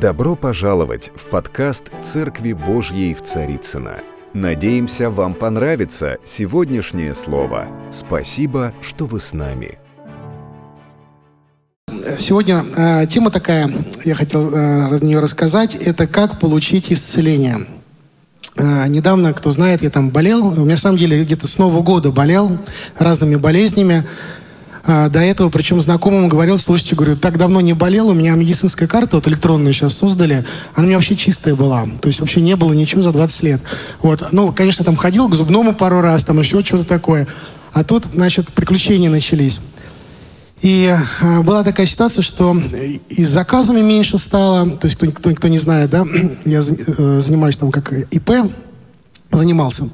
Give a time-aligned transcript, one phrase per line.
[0.00, 4.00] Добро пожаловать в подкаст «Церкви Божьей в Царицына.
[4.34, 7.68] Надеемся, вам понравится сегодняшнее слово.
[7.90, 9.78] Спасибо, что вы с нами.
[12.18, 13.70] Сегодня э, тема такая,
[14.04, 17.60] я хотел э, на нее рассказать, это как получить исцеление.
[18.56, 21.82] Э, недавно, кто знает, я там болел, у меня на самом деле где-то с Нового
[21.82, 22.58] года болел
[22.98, 24.04] разными болезнями.
[24.86, 28.86] А, до этого, причем знакомому говорил, слушайте, говорю, так давно не болел, у меня медицинская
[28.86, 30.44] карта, вот электронную сейчас создали,
[30.74, 33.60] она у меня вообще чистая была, то есть вообще не было ничего за 20 лет.
[34.00, 37.26] Вот, ну, конечно, там ходил к зубному пару раз, там еще что-то такое,
[37.72, 39.60] а тут, значит, приключения начались.
[40.62, 40.86] И
[41.20, 42.56] э, была такая ситуация, что
[43.08, 46.04] и с заказами меньше стало, то есть кто, кто, кто не знает, да,
[46.44, 48.30] я э, занимаюсь там как ИП,
[49.32, 49.88] занимался.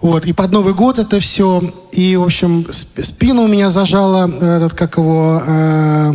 [0.00, 1.62] Вот, и под Новый год это все.
[1.92, 6.12] И, в общем, спину у меня зажало, этот, как его, э,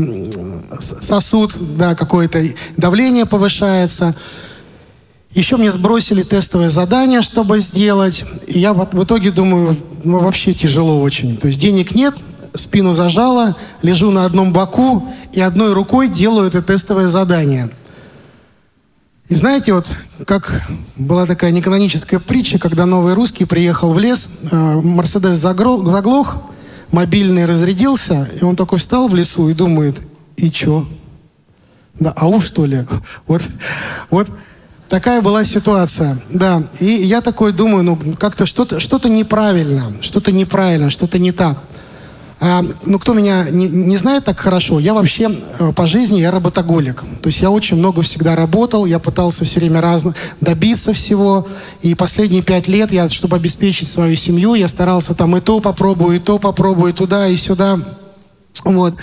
[0.79, 2.43] сосуд, да, какое-то
[2.77, 4.15] давление повышается.
[5.33, 8.25] Еще мне сбросили тестовое задание, чтобы сделать.
[8.47, 11.37] И я вот в итоге думаю, ну, вообще тяжело очень.
[11.37, 12.15] То есть денег нет,
[12.55, 17.69] спину зажало, лежу на одном боку и одной рукой делаю это тестовое задание.
[19.29, 19.91] И знаете, вот
[20.25, 20.63] как
[20.95, 26.37] была такая неканоническая притча, когда новый русский приехал в лес, э, Мерседес заглох,
[26.91, 29.97] мобильный разрядился, и он такой встал в лесу и думает,
[30.35, 30.87] и чё?
[31.99, 32.87] Да, ау что ли?
[33.27, 33.43] Вот,
[34.09, 34.27] вот
[34.87, 36.63] такая была ситуация, да.
[36.79, 41.59] И я такой думаю, ну как-то что-то что неправильно, что-то неправильно, что-то не так.
[42.41, 46.31] А, ну, кто меня не, не знает так хорошо, я вообще э, по жизни я
[46.31, 47.03] работоголик.
[47.21, 51.45] То есть я очень много всегда работал, я пытался все время разно, добиться всего.
[51.81, 56.15] И последние пять лет я, чтобы обеспечить свою семью, я старался там и то попробую,
[56.15, 57.77] и то попробую, и туда, и сюда.
[58.63, 58.93] Вот.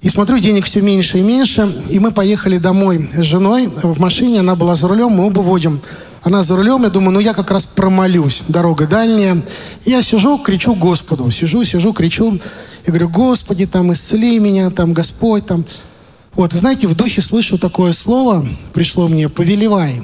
[0.00, 1.70] И смотрю, денег все меньше и меньше.
[1.90, 5.80] И мы поехали домой с женой в машине, она была за рулем, мы оба водим
[6.24, 9.42] она за рулем, я думаю, ну я как раз промолюсь, дорога дальняя.
[9.84, 12.40] Я сижу, кричу Господу, сижу, сижу, кричу.
[12.86, 15.66] И говорю, Господи, там, исцели меня, там, Господь, там.
[16.32, 20.02] Вот, знаете, в духе слышу такое слово, пришло мне, повелевай.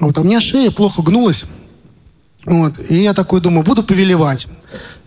[0.00, 1.46] Вот, а у меня шея плохо гнулась.
[2.44, 4.48] Вот, и я такой думаю, буду повелевать.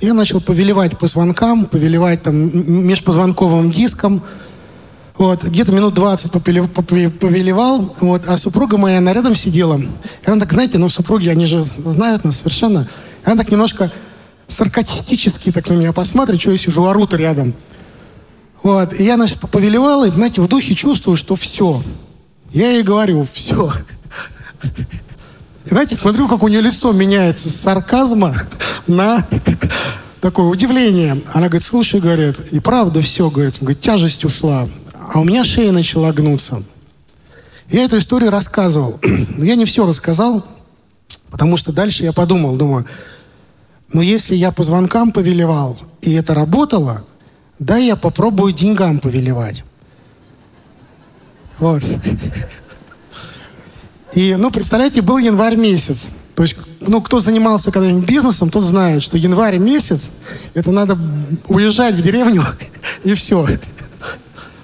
[0.01, 4.24] Я начал повелевать по звонкам, повелевать там межпозвонковым диском,
[5.19, 9.78] вот, где-то минут 20 повелевал, вот, а супруга моя, она рядом сидела.
[9.78, 12.88] И она так, знаете, ну, супруги, они же знают нас совершенно.
[13.25, 13.91] И она так немножко
[14.47, 17.53] саркастически так на меня посмотрит, что я сижу, ору-то рядом.
[18.63, 21.84] Вот, и я, значит, повелевал, и, знаете, в духе чувствую, что все.
[22.51, 23.74] Я ей говорю, все.
[25.66, 28.38] И, знаете, смотрю, как у нее лицо меняется с сарказма
[28.88, 29.28] на
[30.22, 31.22] такое удивление.
[31.34, 34.69] Она говорит, слушай, говорит, и правда все, говорит, тяжесть ушла
[35.12, 36.64] а у меня шея начала гнуться.
[37.70, 39.00] Я эту историю рассказывал.
[39.38, 40.46] Но я не все рассказал,
[41.30, 42.86] потому что дальше я подумал, думаю,
[43.92, 47.03] ну если я по звонкам повелевал, и это работало,
[47.58, 49.64] да я попробую деньгам повелевать.
[51.58, 51.84] Вот.
[54.14, 56.08] И, ну, представляете, был январь месяц.
[56.36, 60.12] То есть, ну, кто занимался когда-нибудь бизнесом, тот знает, что январь месяц,
[60.53, 60.98] это надо
[61.48, 62.44] уезжать в деревню,
[63.03, 63.46] и все.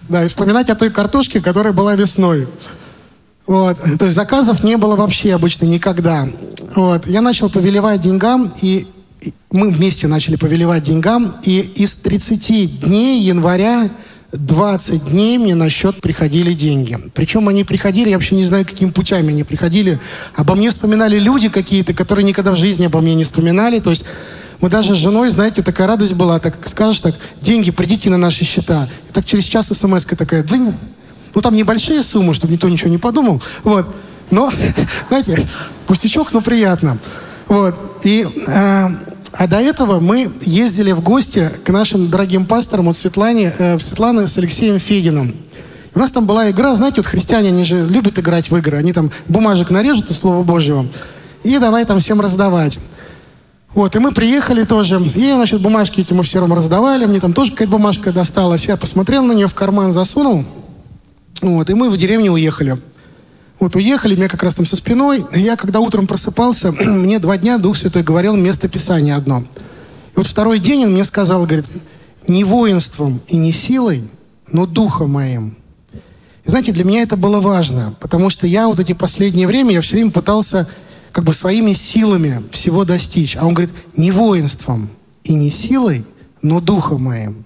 [0.10, 2.48] Да, и вспоминать о той картошке, которая была весной.
[3.48, 3.78] Вот.
[4.00, 6.28] То есть заказов не было вообще обычно никогда.
[6.76, 7.08] Вот.
[7.08, 8.88] Я начал повелевать деньгам, и
[9.52, 13.90] мы вместе начали повелевать деньгам, и из 30 дней января
[14.32, 16.98] 20 дней мне на счет приходили деньги.
[17.14, 20.00] Причем они приходили, я вообще не знаю, какими путями они приходили.
[20.36, 23.80] Обо мне вспоминали люди какие-то, которые никогда в жизни обо мне не вспоминали.
[23.80, 24.06] То есть
[24.62, 28.46] мы даже с женой, знаете, такая радость была, так скажешь так, деньги, придите на наши
[28.46, 28.90] счета.
[29.10, 30.74] И так через час смс такая, дзынь.
[31.34, 33.42] Ну, там небольшие суммы, чтобы никто ничего не подумал.
[33.64, 33.88] Вот.
[34.32, 34.52] Но,
[35.10, 35.48] знаете,
[35.86, 36.98] пустячок, но приятно.
[37.48, 37.76] Вот.
[38.04, 38.88] И, э,
[39.34, 44.28] а до этого мы ездили в гости к нашим дорогим пасторам, вот Светлане, э, Светлане
[44.28, 45.36] с Алексеем Фегиным.
[45.94, 48.78] У нас там была игра, знаете, вот христиане, они же любят играть в игры.
[48.78, 50.86] Они там бумажек нарежут из Слова Божьего.
[51.44, 52.80] И давай там всем раздавать.
[53.76, 57.34] Вот, и мы приехали тоже, и, значит, бумажки эти мы все равно раздавали, мне там
[57.34, 60.46] тоже какая-то бумажка досталась, я посмотрел на нее, в карман засунул,
[61.42, 62.80] вот, и мы в деревню уехали.
[63.60, 67.58] Вот, уехали, меня как раз там со спиной, я когда утром просыпался, мне два дня
[67.58, 69.40] Дух Святой говорил место Писания одно.
[69.40, 69.46] И
[70.16, 71.66] вот второй день он мне сказал, говорит,
[72.28, 74.04] не воинством и не силой,
[74.52, 75.58] но духом моим.
[76.44, 79.82] И знаете, для меня это было важно, потому что я вот эти последние время, я
[79.82, 80.68] все время пытался
[81.12, 83.38] как бы своими силами всего достичь.
[83.38, 84.90] А он говорит, не воинством
[85.24, 86.04] и не силой,
[86.42, 87.46] но духом моим.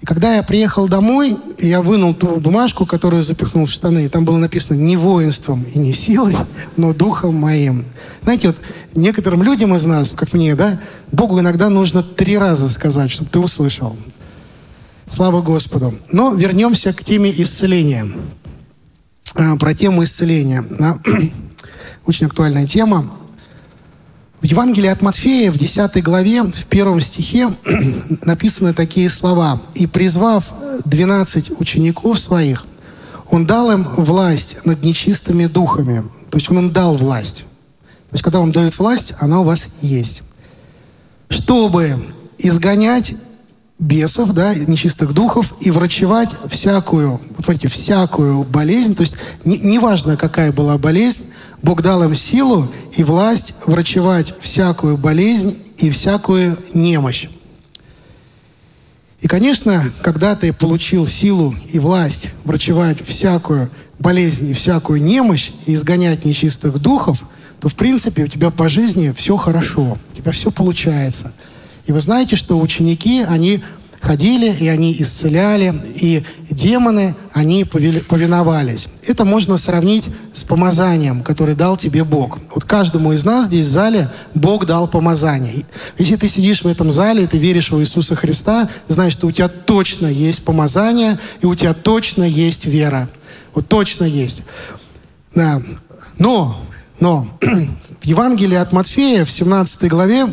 [0.00, 4.26] И когда я приехал домой, я вынул ту бумажку, которую запихнул в штаны, и там
[4.26, 6.36] было написано «не воинством и не силой,
[6.76, 7.84] но духом моим».
[8.22, 8.56] Знаете, вот
[8.94, 10.78] некоторым людям из нас, как мне, да,
[11.12, 13.96] Богу иногда нужно три раза сказать, чтобы ты услышал.
[15.08, 15.94] Слава Господу.
[16.12, 18.06] Но вернемся к теме исцеления.
[19.34, 20.64] А, про тему исцеления.
[22.06, 23.10] Очень актуальная тема.
[24.40, 27.48] В Евангелии от Матфея в 10 главе, в первом стихе
[28.22, 29.60] написаны такие слова.
[29.74, 30.52] «И призвав
[30.84, 32.66] 12 учеников своих,
[33.30, 36.02] он дал им власть над нечистыми духами».
[36.30, 37.46] То есть он им дал власть.
[38.10, 40.22] То есть когда вам дают власть, она у вас есть.
[41.30, 41.96] Чтобы
[42.38, 43.14] изгонять
[43.78, 48.94] бесов, да, нечистых духов и врачевать всякую, вот смотрите, всякую болезнь.
[48.94, 51.24] То есть неважно, не какая была болезнь,
[51.62, 57.28] Бог дал им силу и власть врачевать всякую болезнь и всякую немощь.
[59.20, 65.74] И, конечно, когда ты получил силу и власть врачевать всякую болезнь и всякую немощь и
[65.74, 67.24] изгонять нечистых духов,
[67.60, 71.32] то, в принципе, у тебя по жизни все хорошо, у тебя все получается.
[71.86, 73.62] И вы знаете, что ученики, они
[74.06, 78.86] ходили, и они исцеляли, и демоны, они повиновались.
[79.04, 82.38] Это можно сравнить с помазанием, которое дал тебе Бог.
[82.54, 85.64] Вот каждому из нас здесь в зале Бог дал помазание.
[85.98, 89.32] Если ты сидишь в этом зале, и ты веришь в Иисуса Христа, знаешь, что у
[89.32, 93.08] тебя точно есть помазание, и у тебя точно есть вера.
[93.54, 94.44] Вот точно есть.
[95.34, 95.60] Да.
[96.18, 96.56] Но,
[97.00, 100.28] но в Евангелии от Матфея в 17 главе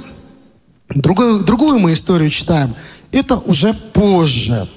[0.89, 2.75] другую, другую мы историю читаем–
[3.13, 4.67] это уже позже.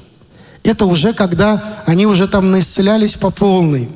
[0.62, 3.88] Это уже когда они уже там наисцелялись по полной.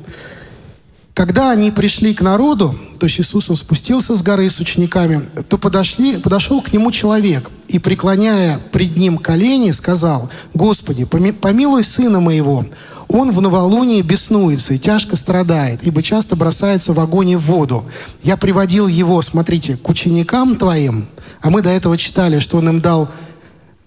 [1.13, 5.57] Когда они пришли к народу, то есть Иисус он спустился с горы с учениками, то
[5.57, 12.65] подошли, подошел к нему человек и, преклоняя пред ним колени, сказал, «Господи, помилуй сына моего,
[13.09, 17.83] он в новолуние беснуется и тяжко страдает, ибо часто бросается в огонь и в воду.
[18.23, 21.07] Я приводил его, смотрите, к ученикам твоим,
[21.41, 23.09] а мы до этого читали, что он им дал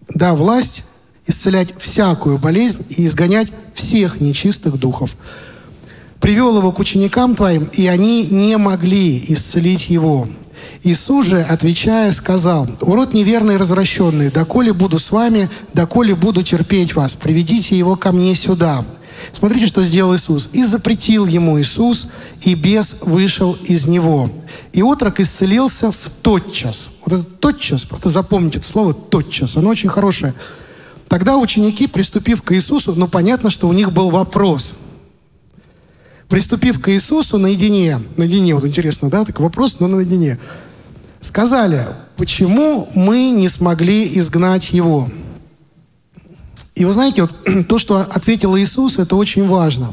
[0.08, 0.84] да, власть
[1.26, 5.16] исцелять всякую болезнь и изгонять всех нечистых духов.
[6.20, 10.26] Привел его к ученикам твоим, и они не могли исцелить его.
[10.82, 16.94] Иисус же, отвечая, сказал, «Урод неверный и развращенный, доколе буду с вами, доколе буду терпеть
[16.94, 18.84] вас, приведите его ко мне сюда».
[19.32, 20.48] Смотрите, что сделал Иисус.
[20.52, 22.08] «И запретил ему Иисус,
[22.42, 24.30] и бес вышел из него.
[24.72, 26.90] И отрок исцелился в тотчас».
[27.04, 30.34] Вот это «тотчас», просто запомните это слово «тотчас», оно очень хорошее.
[31.08, 34.74] Тогда ученики, приступив к Иисусу, ну, понятно, что у них был вопрос.
[36.28, 40.38] Приступив к Иисусу наедине, наедине, вот интересно, да, такой вопрос, но наедине,
[41.20, 41.86] сказали,
[42.16, 45.08] почему мы не смогли изгнать его?
[46.74, 47.34] И вы знаете, вот
[47.68, 49.92] то, что ответил Иисус, это очень важно.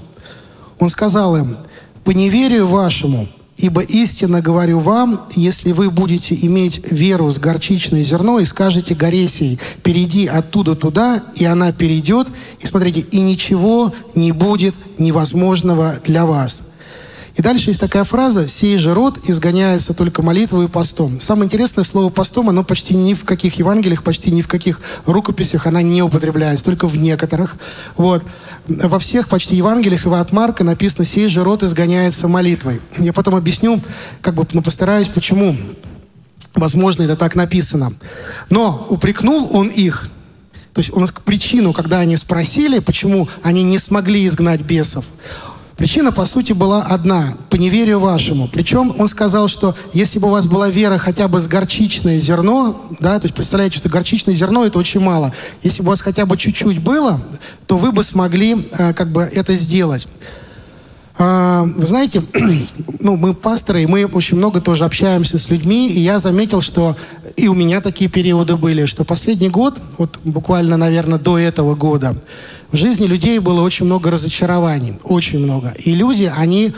[0.79, 1.57] Он сказал им,
[2.03, 8.39] по неверию вашему, ибо истинно говорю вам, если вы будете иметь веру с горчичное зерно
[8.39, 12.27] и скажете горе сей, перейди оттуда туда, и она перейдет,
[12.59, 16.63] и смотрите, и ничего не будет невозможного для вас.
[17.35, 21.19] И дальше есть такая фраза «Сей же род изгоняется только молитвой и постом».
[21.19, 25.65] Самое интересное слово «постом», оно почти ни в каких Евангелиях, почти ни в каких рукописях
[25.67, 27.55] она не употребляется, только в некоторых.
[27.95, 28.23] Вот.
[28.67, 32.81] Во всех почти Евангелиях и от Марка написано «Сей же род изгоняется молитвой».
[32.97, 33.81] Я потом объясню,
[34.21, 35.55] как бы, ну, постараюсь, почему.
[36.53, 37.93] Возможно, это так написано.
[38.49, 40.09] Но упрекнул он их–
[40.73, 45.05] то есть он причину, когда они спросили, почему они не смогли изгнать бесов,
[45.81, 48.47] Причина, по сути, была одна– по неверию вашему.
[48.47, 52.79] Причем он сказал, что если бы у вас была вера хотя бы с горчичное зерно,
[52.99, 55.33] да, то есть представляете, что горчичное зерно– это очень мало.
[55.63, 57.19] Если бы у вас хотя бы чуть-чуть было,
[57.65, 60.07] то вы бы смогли э, как бы это сделать.
[61.17, 62.23] А, вы знаете,
[62.99, 66.95] ну, мы пасторы, и мы очень много тоже общаемся с людьми, и я заметил, что
[67.35, 72.15] и у меня такие периоды были, что последний год, вот буквально, наверное, до этого года,
[72.71, 75.73] в жизни людей было очень много разочарований, очень много.
[75.77, 76.73] И люди, они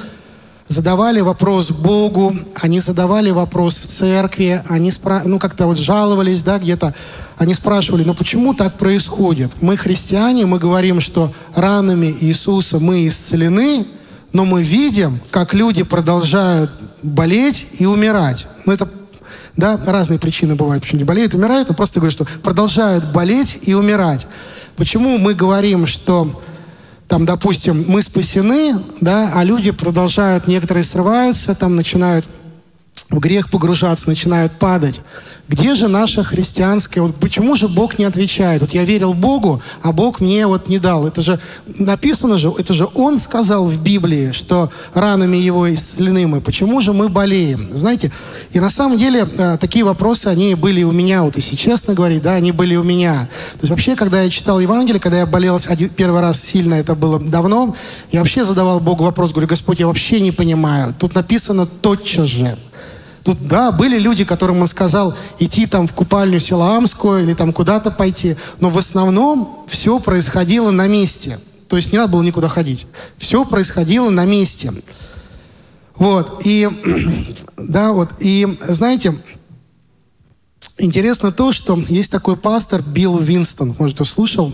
[0.67, 5.21] задавали вопрос Богу, они задавали вопрос в церкви, они спра...
[5.25, 6.95] ну как-то вот жаловались, да, где-то.
[7.38, 9.62] Они спрашивали, ну почему так происходит?
[9.62, 13.85] Мы христиане, мы говорим, что ранами Иисуса мы исцелены,
[14.31, 16.71] но мы видим, как люди продолжают
[17.03, 18.47] болеть и умирать.
[18.65, 18.89] Ну это
[19.55, 23.73] да, разные причины бывают, почему они болеют, умирают, но просто говорю, что продолжают болеть и
[23.73, 24.25] умирать.
[24.75, 26.41] Почему мы говорим, что
[27.07, 32.27] там, допустим, мы спасены, да, а люди продолжают, некоторые срываются, там начинают
[33.13, 35.01] в грех погружаться, начинают падать.
[35.48, 37.01] Где же наша христианская...
[37.01, 38.62] Вот почему же Бог не отвечает?
[38.62, 41.05] Вот я верил Богу, а Бог мне вот не дал.
[41.05, 41.39] Это же
[41.77, 46.41] написано же, это же Он сказал в Библии, что ранами Его исцелены мы.
[46.41, 47.70] Почему же мы болеем?
[47.77, 48.12] Знаете,
[48.51, 52.24] и на самом деле э, такие вопросы, они были у меня, вот если честно говорить,
[52.24, 53.29] да, они были у меня.
[53.53, 56.96] То есть вообще, когда я читал Евангелие, когда я болел один, первый раз сильно, это
[56.96, 57.75] было давно,
[58.12, 60.96] я вообще задавал Богу вопрос, говорю, Господь, я вообще не понимаю.
[60.98, 62.58] Тут написано тотчас же.
[63.23, 67.89] Тут, да, были люди, которым он сказал идти там в купальню Силаамскую или там куда-то
[67.89, 71.39] пойти, но в основном все происходило на месте.
[71.69, 72.85] То есть не надо было никуда ходить.
[73.17, 74.73] Все происходило на месте.
[75.95, 76.69] Вот, и,
[77.57, 79.15] да, вот, и, знаете,
[80.77, 84.53] интересно то, что есть такой пастор Билл Винстон, может, кто слушал,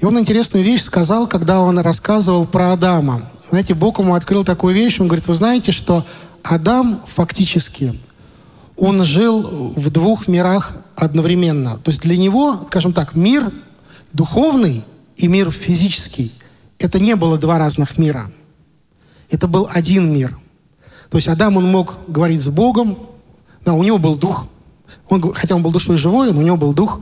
[0.00, 3.22] и он интересную вещь сказал, когда он рассказывал про Адама.
[3.48, 6.04] Знаете, Бог ему открыл такую вещь, он говорит, вы знаете, что
[6.42, 7.98] Адам фактически,
[8.76, 11.78] он жил в двух мирах одновременно.
[11.78, 13.50] То есть для него, скажем так, мир
[14.12, 14.84] духовный
[15.16, 16.32] и мир физический,
[16.78, 18.30] это не было два разных мира.
[19.30, 20.38] Это был один мир.
[21.10, 22.96] То есть Адам, он мог говорить с Богом,
[23.64, 24.46] да, у него был дух,
[25.08, 27.00] он, хотя он был душой живой, но у него был дух,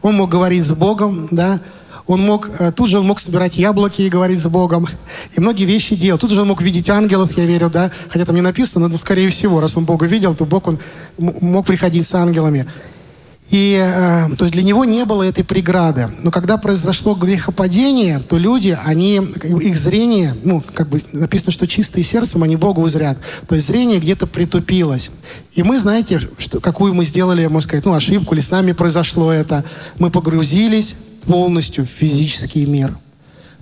[0.00, 1.60] он мог говорить с Богом, да,
[2.06, 4.86] он мог, э, тут же он мог собирать яблоки и говорить с Богом.
[5.36, 6.18] И многие вещи делал.
[6.18, 7.90] Тут же он мог видеть ангелов, я верю, да.
[8.08, 10.78] Хотя там не написано, но скорее всего, раз он Бога видел, то Бог он
[11.18, 12.66] мог приходить с ангелами.
[13.52, 16.08] И э, то есть для него не было этой преграды.
[16.22, 22.02] Но когда произошло грехопадение, то люди, они, их зрение, ну, как бы написано, что чистые
[22.02, 23.18] сердцем, они Бога узрят.
[23.46, 25.10] То есть зрение где-то притупилось.
[25.52, 29.30] И мы, знаете, что, какую мы сделали, можно сказать, ну, ошибку, или с нами произошло
[29.30, 29.64] это.
[29.98, 30.94] Мы погрузились
[31.26, 32.96] полностью в физический мир.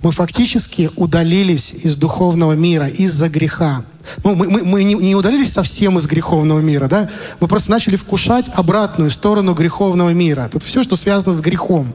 [0.01, 3.83] Мы фактически удалились из духовного мира из-за греха.
[4.23, 7.09] Ну, мы, мы, мы не, удалились совсем из греховного мира, да?
[7.39, 10.49] Мы просто начали вкушать обратную сторону греховного мира.
[10.51, 11.93] Тут все, что связано с грехом.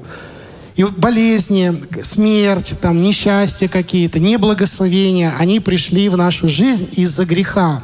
[0.76, 7.82] И вот болезни, смерть, там, несчастья какие-то, неблагословения, они пришли в нашу жизнь из-за греха.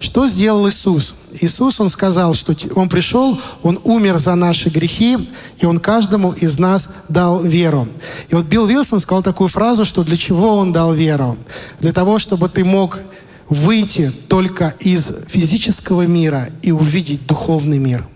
[0.00, 1.14] Что сделал Иисус?
[1.40, 5.18] Иисус, Он сказал, что Он пришел, Он умер за наши грехи,
[5.58, 7.88] и Он каждому из нас дал веру.
[8.28, 11.36] И вот Билл Вилсон сказал такую фразу, что для чего Он дал веру?
[11.80, 13.00] Для того, чтобы ты мог
[13.48, 18.06] выйти только из физического мира и увидеть духовный мир.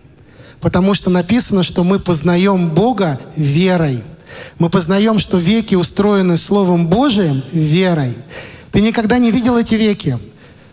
[0.61, 4.05] Потому что написано, что мы познаем Бога верой.
[4.59, 8.15] Мы познаем, что веки устроены Словом Божиим верой.
[8.71, 10.19] Ты никогда не видел эти веки.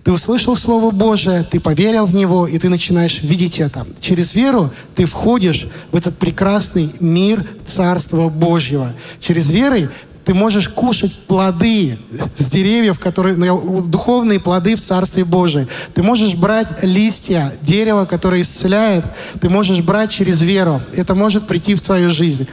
[0.03, 3.85] Ты услышал Слово Божие, ты поверил в него, и ты начинаешь видеть это.
[3.99, 8.93] Через веру ты входишь в этот прекрасный мир Царства Божьего.
[9.19, 9.89] Через веру
[10.29, 11.97] ты можешь кушать плоды
[12.37, 15.67] с деревьев, которые, ну, духовные плоды в Царстве Божьем.
[15.95, 19.05] Ты можешь брать листья дерева, которое исцеляет.
[19.41, 20.81] Ты можешь брать через веру.
[20.93, 22.47] Это может прийти в твою жизнь.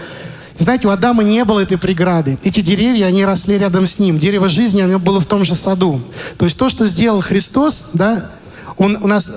[0.59, 2.39] Знаете, у Адама не было этой преграды.
[2.43, 4.19] Эти деревья, они росли рядом с ним.
[4.19, 6.01] Дерево жизни, оно было в том же саду.
[6.39, 8.31] То есть то, что сделал Христос, да,
[8.77, 9.31] он у нас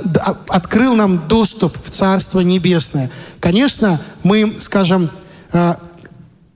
[0.48, 3.10] открыл нам доступ в Царство Небесное.
[3.40, 5.10] Конечно, мы, скажем,
[5.54, 5.76] э,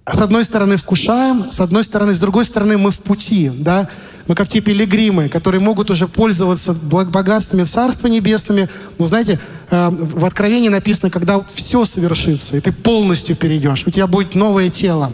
[0.05, 3.88] с одной стороны вкушаем, с одной стороны, с другой стороны мы в пути, да.
[4.27, 8.70] Мы как те пилигримы, которые могут уже пользоваться богатствами Царства Небесными.
[8.98, 9.39] Но знаете,
[9.70, 14.70] э, в Откровении написано, когда все совершится, и ты полностью перейдешь, у тебя будет новое
[14.70, 15.12] тело.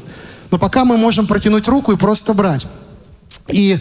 [0.52, 2.68] Но пока мы можем протянуть руку и просто брать.
[3.48, 3.80] И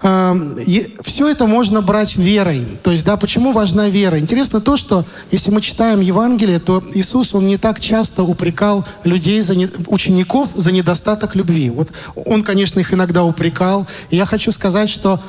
[0.00, 2.66] все это можно брать верой.
[2.82, 4.18] То есть, да, почему важна вера?
[4.18, 9.40] Интересно то, что если мы читаем Евангелие, то Иисус, Он не так часто упрекал людей,
[9.42, 11.68] за не, учеников за недостаток любви.
[11.68, 13.86] Вот Он, конечно, их иногда упрекал.
[14.08, 15.20] И я хочу сказать, что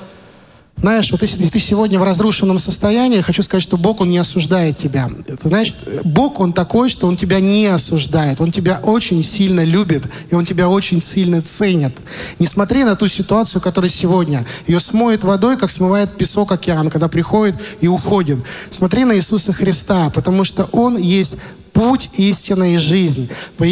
[0.78, 4.78] знаешь, вот если ты сегодня в разрушенном состоянии, хочу сказать, что Бог, Он не осуждает
[4.78, 5.12] тебя.
[5.28, 8.42] Ты знаешь, Бог, Он такой, что Он тебя не осуждает.
[8.42, 11.96] Он тебя очень сильно любит, и Он тебя очень сильно ценит.
[12.40, 14.44] Не смотри на ту ситуацию, которая сегодня.
[14.66, 18.40] Ее смоет водой, как смывает песок океан, когда приходит и уходит.
[18.72, 21.36] Смотри на Иисуса Христа, потому что Он есть
[21.74, 23.30] путь, истина и жизнь.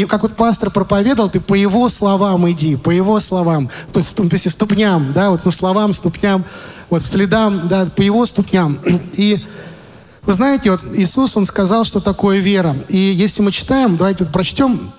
[0.08, 5.32] Как вот пастор проповедовал, ты по его словам иди, по его словам, по ступням, да,
[5.32, 6.46] вот по словам, ступням,
[6.90, 8.80] вот следам, да, по его ступням.
[9.14, 9.40] И
[10.24, 12.76] вы знаете, вот Иисус, Он сказал, что такое вера.
[12.90, 14.92] И если мы читаем, давайте вот прочтем,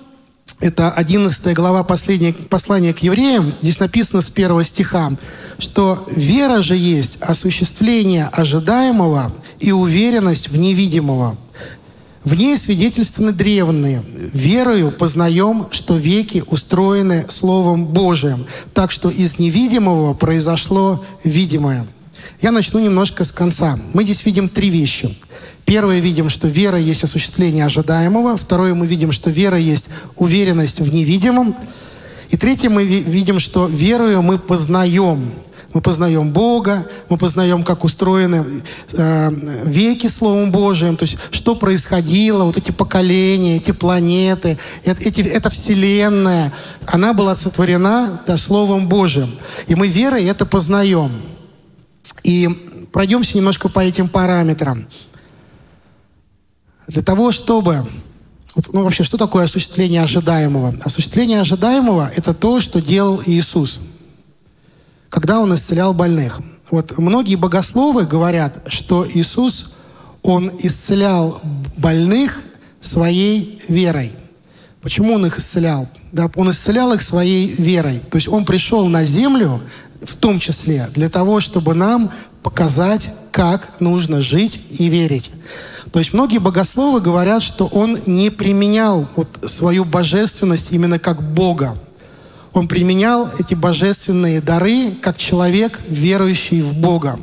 [0.61, 5.11] это 11 глава послания к евреям, здесь написано с первого стиха,
[5.59, 11.37] что вера же есть осуществление ожидаемого и уверенность в невидимого.
[12.23, 14.03] В ней свидетельствованы древние.
[14.35, 21.87] Верою познаем, что веки устроены Словом Божиим, так что из невидимого произошло видимое.
[22.43, 23.79] Я начну немножко с конца.
[23.95, 25.17] Мы здесь видим три вещи.
[25.65, 28.37] Первое видим, что вера есть осуществление ожидаемого.
[28.37, 29.87] Второе мы видим, что вера есть
[30.17, 31.57] уверенность в невидимом.
[32.29, 35.33] И третье мы видим, что верою мы познаем
[35.73, 38.63] мы познаем Бога, мы познаем, как устроены
[38.93, 39.31] э,
[39.65, 46.53] веки Словом Божиим, то есть что происходило, вот эти поколения, эти планеты, эти, эта Вселенная,
[46.87, 49.39] она была сотворена да, Словом Божиим.
[49.69, 51.13] И мы верой это познаем.
[52.25, 52.49] И
[52.93, 54.87] пройдемся немножко по этим параметрам.
[56.89, 57.87] Для того, чтобы...
[58.73, 60.75] Ну, вообще, что такое осуществление ожидаемого?
[60.83, 63.79] Осуществление ожидаемого– это то, что делал Иисус–
[65.11, 66.41] когда он исцелял больных.
[66.71, 69.75] Вот многие богословы говорят, что Иисус,
[70.23, 71.41] он исцелял
[71.77, 72.41] больных
[72.81, 74.13] своей верой.
[74.81, 75.89] Почему он их исцелял?
[76.13, 78.01] Да, он исцелял их своей верой.
[78.11, 79.61] То есть он пришел на землю,
[80.03, 82.11] в том числе, для того, чтобы нам
[82.43, 85.31] показать, как нужно жить и верить.
[85.93, 91.77] То есть многие богословы говорят, что он не применял вот свою божественность именно как Бога.
[92.53, 97.19] Он применял эти божественные дары как человек, верующий в Бога.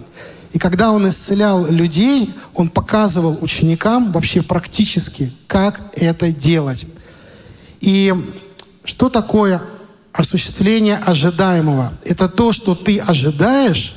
[0.53, 6.85] И когда он исцелял людей, он показывал ученикам вообще практически, как это делать.
[7.81, 8.13] И
[8.83, 9.61] что такое
[10.13, 11.93] осуществление ожидаемого?
[12.03, 13.95] Это то, что ты ожидаешь,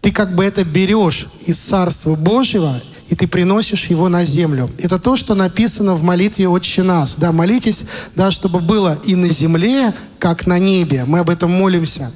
[0.00, 4.70] ты как бы это берешь из Царства Божьего и ты приносишь его на землю.
[4.78, 7.14] Это то, что написано в молитве «Отче нас».
[7.16, 7.84] Да, молитесь,
[8.14, 11.04] да, чтобы было и на земле, как на небе.
[11.06, 12.10] Мы об этом молимся.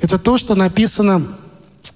[0.00, 1.22] Это то, что написано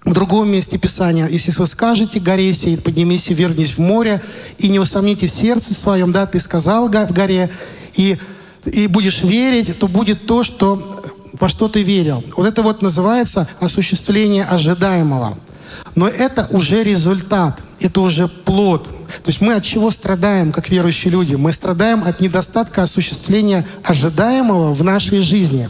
[0.04, 1.26] в другом месте Писания.
[1.26, 4.22] Если вы скажете горе сей, поднимись и вернись в море,
[4.58, 7.50] и не усомните в сердце своем, да, ты сказал в горе,
[7.94, 8.16] и,
[8.64, 12.22] и будешь верить, то будет то, что, во что ты верил.
[12.36, 15.36] Вот это вот называется осуществление ожидаемого.
[15.94, 18.84] Но это уже результат, это уже плод.
[18.84, 21.34] То есть мы от чего страдаем, как верующие люди?
[21.34, 25.68] Мы страдаем от недостатка осуществления ожидаемого в нашей жизни.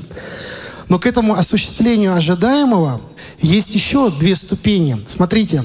[0.88, 3.00] Но к этому осуществлению ожидаемого
[3.41, 5.03] есть еще две ступени.
[5.07, 5.65] Смотрите,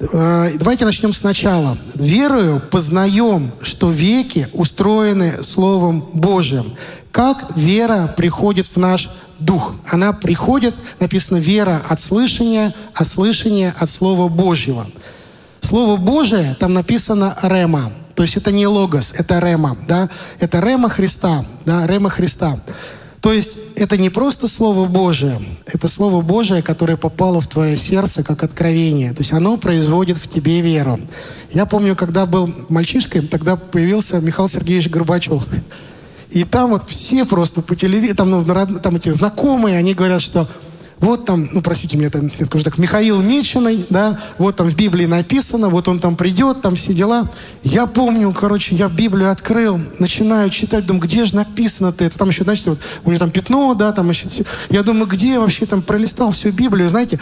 [0.00, 1.78] э, давайте начнем сначала.
[1.94, 6.74] Верою познаем, что веки устроены Словом Божьим.
[7.10, 9.74] Как вера приходит в наш дух.
[9.86, 14.86] Она приходит, написано, вера от слышания, а слышание от Слова Божьего.
[15.60, 17.92] Слово Божие, там написано «рема».
[18.14, 20.08] То есть это не логос, это рема, да?
[20.40, 22.58] Это рема Христа, да, рема Христа.
[23.20, 28.22] То есть это не просто Слово Божие, это Слово Божие, которое попало в твое сердце
[28.22, 29.12] как откровение.
[29.12, 30.98] То есть оно производит в тебе веру.
[31.52, 35.46] Я помню, когда был мальчишкой, тогда появился Михаил Сергеевич Горбачев.
[36.30, 38.44] И там вот все просто по телевизору, там, ну,
[38.80, 40.46] там эти знакомые, они говорят, что
[41.00, 44.74] вот там, ну, простите меня, там, я скажу так, Михаил Меченый, да, вот там в
[44.74, 47.30] Библии написано, вот он там придет, там все дела.
[47.62, 52.18] Я помню, короче, я Библию открыл, начинаю читать, думаю, где же написано-то это?
[52.18, 54.28] Там еще, значит, вот у него там пятно, да, там еще...
[54.70, 57.20] Я думаю, где вообще там пролистал всю Библию, знаете,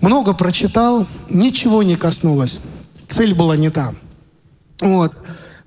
[0.00, 2.60] много прочитал, ничего не коснулось.
[3.08, 3.94] Цель была не та.
[4.80, 5.12] Вот.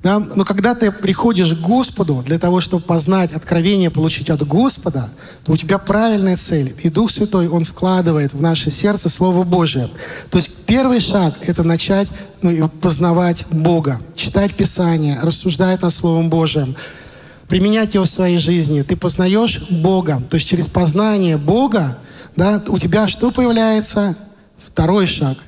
[0.05, 0.19] Да?
[0.19, 5.09] Но когда ты приходишь к Господу для того, чтобы познать откровение, получить от Господа,
[5.43, 6.75] то у тебя правильная цель.
[6.83, 9.89] И Дух Святой, Он вкладывает в наше сердце Слово Божие.
[10.29, 12.07] То есть первый шаг– это начать
[12.43, 16.75] ну, познавать Бога, читать Писание, рассуждать над Словом Божиим,
[17.47, 18.83] применять его в своей жизни.
[18.83, 20.21] Ты познаешь Бога.
[20.29, 21.97] То есть через познание Бога
[22.35, 24.15] да, у тебя что появляется?
[24.55, 25.39] Второй шаг.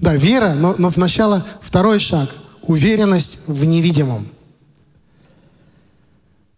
[0.00, 2.28] Да, вера, но, но сначала второй шаг–
[2.66, 4.26] уверенность в невидимом.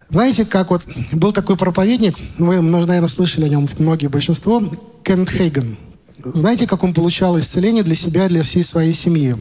[0.09, 4.62] Знаете, как вот был такой проповедник, вы, наверное, слышали о нем многие, большинство,
[5.03, 5.77] Кеннет Хейген.
[6.25, 9.37] Знаете, как он получал исцеление для себя, для всей своей семьи?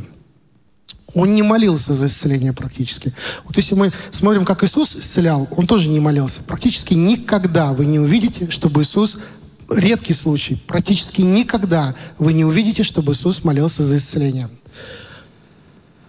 [1.13, 3.13] Он не молился за исцеление практически.
[3.45, 6.41] Вот если мы смотрим, как Иисус исцелял, он тоже не молился.
[6.43, 9.19] Практически никогда вы не увидите, чтобы Иисус
[9.69, 14.49] редкий случай, практически никогда вы не увидите, чтобы Иисус молился за исцеление.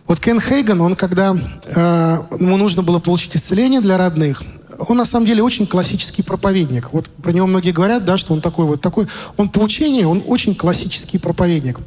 [0.07, 4.43] Вот Кен Хейган, он когда э, ему нужно было получить исцеление для родных,
[4.79, 6.93] он на самом деле очень классический проповедник.
[6.93, 9.09] Вот про него многие говорят, да, что он такой вот такой.
[9.37, 11.79] Он по учению, он очень классический проповедник.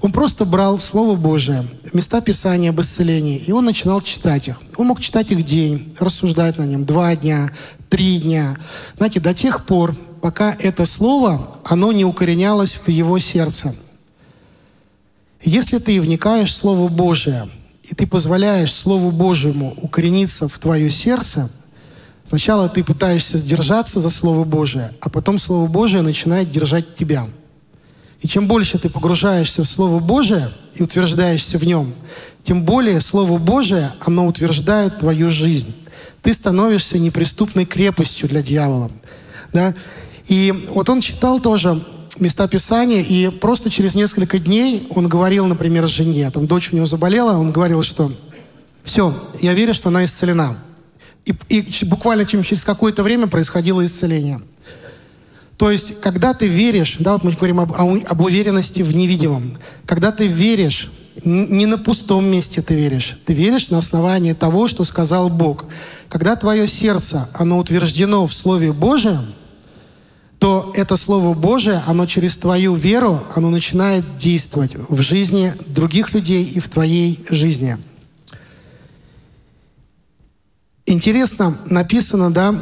[0.00, 4.60] Он просто брал Слово Божие, места Писания об исцелении, и он начинал читать их.
[4.76, 7.52] Он мог читать их день, рассуждать на нем два дня,
[7.90, 8.56] три дня.
[8.96, 13.74] Знаете, до тех пор, пока это Слово, оно не укоренялось в его сердце.
[15.42, 17.48] Если ты вникаешь в Слово Божие–
[17.90, 21.50] и ты позволяешь Слову Божьему укорениться в твое сердце,
[22.24, 27.26] сначала ты пытаешься сдержаться за Слово Божие, а потом Слово Божие начинает держать тебя.
[28.20, 31.92] И чем больше ты погружаешься в Слово Божие и утверждаешься в нем,
[32.44, 35.74] тем более Слово Божие, оно утверждает твою жизнь.
[36.22, 38.92] Ты становишься неприступной крепостью для дьявола.
[39.52, 39.74] Да?
[40.28, 41.82] И вот он читал тоже
[42.18, 46.86] места Писания, и просто через несколько дней он говорил, например, жене, там дочь у него
[46.86, 48.10] заболела, он говорил, что
[48.82, 50.58] все, я верю, что она исцелена.
[51.24, 54.40] И, и буквально через какое-то время происходило исцеление.
[55.56, 60.10] То есть, когда ты веришь, да, вот мы говорим об, об уверенности в невидимом, когда
[60.10, 60.90] ты веришь,
[61.24, 65.66] не на пустом месте ты веришь, ты веришь на основании того, что сказал Бог.
[66.08, 69.26] Когда твое сердце, оно утверждено в Слове Божьем,
[70.40, 76.44] то это Слово Божие, оно через твою веру, оно начинает действовать в жизни других людей
[76.44, 77.76] и в твоей жизни.
[80.86, 82.54] Интересно написано, да,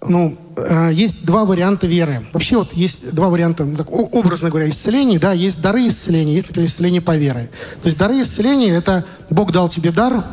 [0.00, 2.24] ну, э, есть два варианта веры.
[2.32, 6.70] Вообще вот есть два варианта, так, образно говоря, исцелений, да, есть дары исцеления, есть, например,
[6.70, 7.50] исцеление по вере.
[7.82, 10.24] То есть дары исцеления– это Бог дал тебе дар,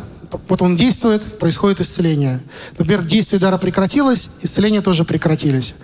[0.47, 2.39] вот он действует, происходит исцеление.
[2.77, 5.75] Например, действие дара прекратилось, исцеление тоже прекратились.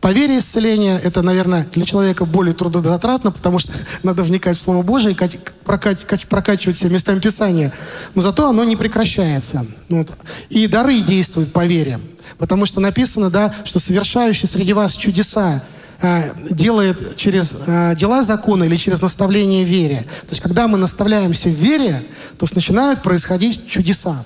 [0.00, 4.82] По вере исцеление– это, наверное, для человека более трудозатратно, потому что надо вникать в Слово
[4.82, 5.16] Божие
[5.64, 7.72] прокачивать, прокачивать все местами Писания.
[8.14, 9.66] Но зато оно не прекращается.
[9.88, 10.16] Вот.
[10.50, 11.98] И дары действуют по вере.
[12.38, 15.62] Потому что написано, да, что совершающий среди вас чудеса
[16.00, 20.06] э, делает через э, дела закона или через наставление вере.
[20.22, 22.00] То есть, когда мы наставляемся в вере,
[22.38, 24.24] то начинают происходить чудеса.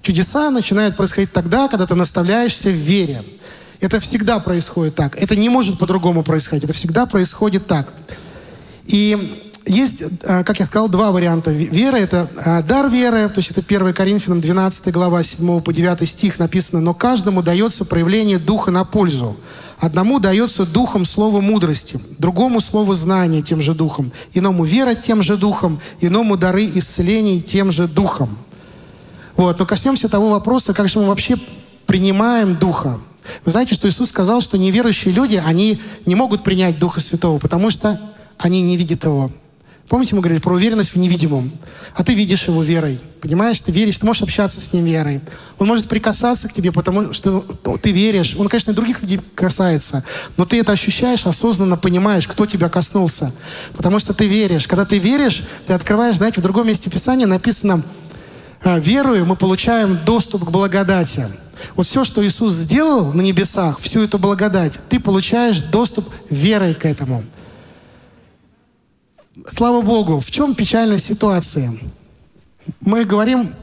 [0.00, 3.22] Чудеса начинают происходить тогда, когда ты наставляешься в вере.
[3.82, 5.20] Это всегда происходит так.
[5.20, 6.62] Это не может по-другому происходить.
[6.62, 7.92] Это всегда происходит так.
[8.86, 11.98] И есть, э, как я сказал, два варианта веры.
[11.98, 16.38] Это э, дар веры, то есть это 1 Коринфянам 12 глава 7 по 9 стих
[16.38, 19.36] написано, «Но каждому дается проявление Духа на пользу.
[19.80, 25.36] Одному дается Духом слово мудрости, другому слово знания тем же Духом, иному вера тем же
[25.36, 28.38] Духом, иному дары исцелений тем же Духом».
[29.34, 31.36] Вот, но коснемся того вопроса, как же мы вообще
[31.86, 33.00] принимаем Духа.
[33.44, 37.70] Вы знаете, что Иисус сказал, что неверующие люди, они не могут принять Духа Святого, потому
[37.70, 38.00] что
[38.38, 39.30] они не видят Его.
[39.92, 41.52] Помните, мы говорили про уверенность в невидимом?
[41.94, 42.98] А ты видишь его верой.
[43.20, 45.20] Понимаешь, ты веришь, ты можешь общаться с ним верой.
[45.58, 47.44] Он может прикасаться к тебе, потому что
[47.82, 48.34] ты веришь.
[48.38, 50.02] Он, конечно, и других людей касается,
[50.38, 53.34] но ты это ощущаешь, осознанно понимаешь, кто тебя коснулся.
[53.76, 54.66] Потому что ты веришь.
[54.66, 57.82] Когда ты веришь, ты открываешь, знаете, в другом месте Писания написано,
[58.64, 61.26] «А, верую, мы получаем доступ к благодати.
[61.76, 66.84] Вот все, что Иисус сделал на небесах, всю эту благодать, ты получаешь доступ верой к
[66.84, 67.24] этому.
[69.56, 71.72] Слава Богу, в чем печальная ситуация?
[72.80, 73.54] Мы говорим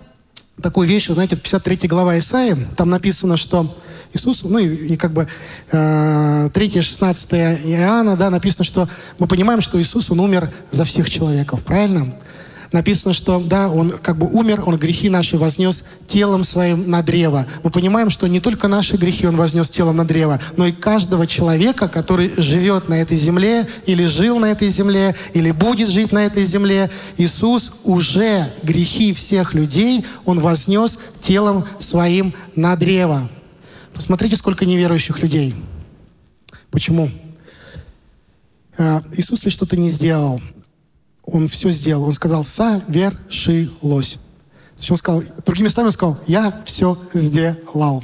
[0.61, 3.73] такую вещь, вы знаете, 53 глава Исаии, там написано, что
[4.13, 5.27] Иисус, ну и, и как бы
[5.71, 11.09] э, 3 16 Иоанна, да, написано, что мы понимаем, что Иисус, Он умер за всех
[11.09, 12.15] человеков, правильно?
[12.71, 17.45] Написано, что да, он как бы умер, он грехи наши вознес телом своим на древо.
[17.63, 21.27] Мы понимаем, что не только наши грехи он вознес телом на древо, но и каждого
[21.27, 26.25] человека, который живет на этой земле, или жил на этой земле, или будет жить на
[26.25, 33.29] этой земле, Иисус уже грехи всех людей он вознес телом своим на древо.
[33.93, 35.55] Посмотрите, сколько неверующих людей.
[36.71, 37.09] Почему?
[38.77, 40.39] А, Иисус ли что-то не сделал?
[41.31, 42.05] Он все сделал.
[42.05, 44.19] Он сказал, совершилось.
[44.77, 48.03] То он сказал, другими словами он сказал, я все сделал.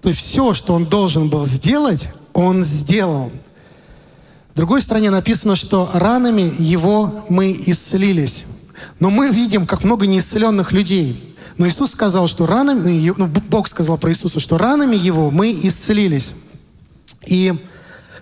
[0.00, 3.30] То есть все, что он должен был сделать, он сделал.
[4.52, 8.44] В другой стороне написано, что ранами его мы исцелились.
[9.00, 11.34] Но мы видим, как много неисцеленных людей.
[11.58, 16.34] Но Иисус сказал, что ранами, ну, Бог сказал про Иисуса, что ранами его мы исцелились.
[17.26, 17.54] И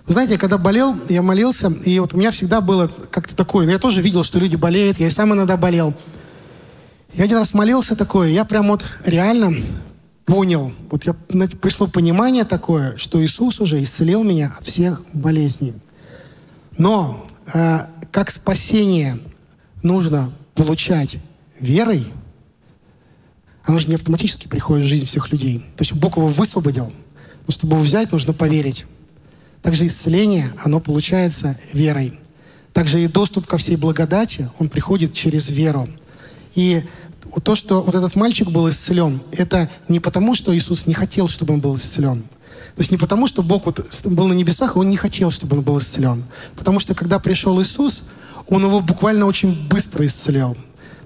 [0.07, 3.71] вы знаете, когда болел, я молился, и вот у меня всегда было как-то такое, но
[3.71, 5.95] я тоже видел, что люди болеют, я и сам иногда болел.
[7.13, 9.53] Я один раз молился такое, я прям вот реально
[10.25, 15.73] понял, вот я, пришло понимание такое, что Иисус уже исцелил меня от всех болезней.
[16.77, 17.79] Но э,
[18.11, 19.17] как спасение
[19.81, 21.17] нужно получать
[21.59, 22.05] верой,
[23.63, 25.59] оно же не автоматически приходит в жизнь всех людей.
[25.77, 26.91] То есть Бог его высвободил,
[27.47, 28.85] но чтобы его взять, нужно поверить.
[29.65, 32.19] Также исцеление, оно получается верой.
[32.71, 35.89] Также и доступ ко всей благодати, он приходит через веру.
[36.53, 36.83] И
[37.43, 41.55] то, что вот этот мальчик был исцелен, это не потому, что Иисус не хотел, чтобы
[41.55, 42.21] он был исцелен.
[42.75, 45.57] То есть не потому, что Бог вот был на небесах, и он не хотел, чтобы
[45.57, 46.23] он был исцелен.
[46.55, 48.03] Потому что когда пришел Иисус,
[48.47, 50.55] он его буквально очень быстро исцелял.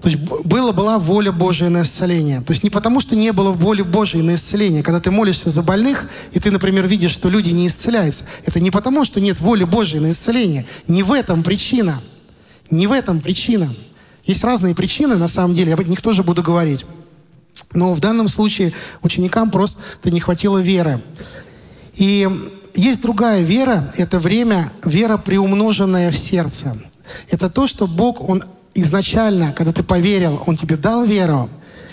[0.00, 2.40] То есть была, была воля Божия на исцеление.
[2.40, 4.82] То есть не потому, что не было воли Божией на исцеление.
[4.82, 8.70] Когда ты молишься за больных, и ты, например, видишь, что люди не исцеляются, это не
[8.70, 10.66] потому, что нет воли Божией на исцеление.
[10.88, 12.00] Не в этом причина.
[12.70, 13.74] Не в этом причина.
[14.24, 16.86] Есть разные причины, на самом деле, об них тоже буду говорить.
[17.74, 21.02] Но в данном случае ученикам просто не хватило веры.
[21.94, 22.28] И
[22.74, 26.78] есть другая вера, это время, вера, приумноженная в сердце.
[27.28, 31.48] Это то, что Бог, Он изначально, когда ты поверил, Он тебе дал веру,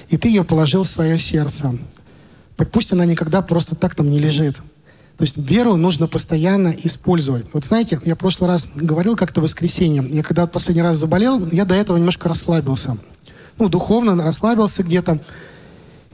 [0.09, 1.77] и ты ее положил в свое сердце.
[2.55, 4.57] Так пусть она никогда просто так там не лежит.
[5.17, 7.45] То есть веру нужно постоянно использовать.
[7.53, 11.43] Вот знаете, я в прошлый раз говорил как-то в воскресенье, я когда последний раз заболел,
[11.51, 12.97] я до этого немножко расслабился.
[13.57, 15.19] Ну, духовно расслабился где-то.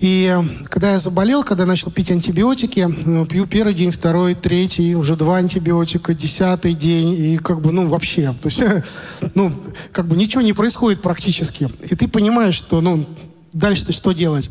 [0.04, 4.96] И когда я заболел, когда я начал пить антибиотики, ну, пью первый день, второй, третий,
[4.96, 8.62] уже два антибиотика, десятый день, и как бы, ну, вообще, то есть,
[9.34, 9.54] ну,
[9.94, 11.70] как бы ничего не происходит практически.
[11.90, 13.06] И ты понимаешь, что, ну,
[13.54, 14.50] дальше-то что делать?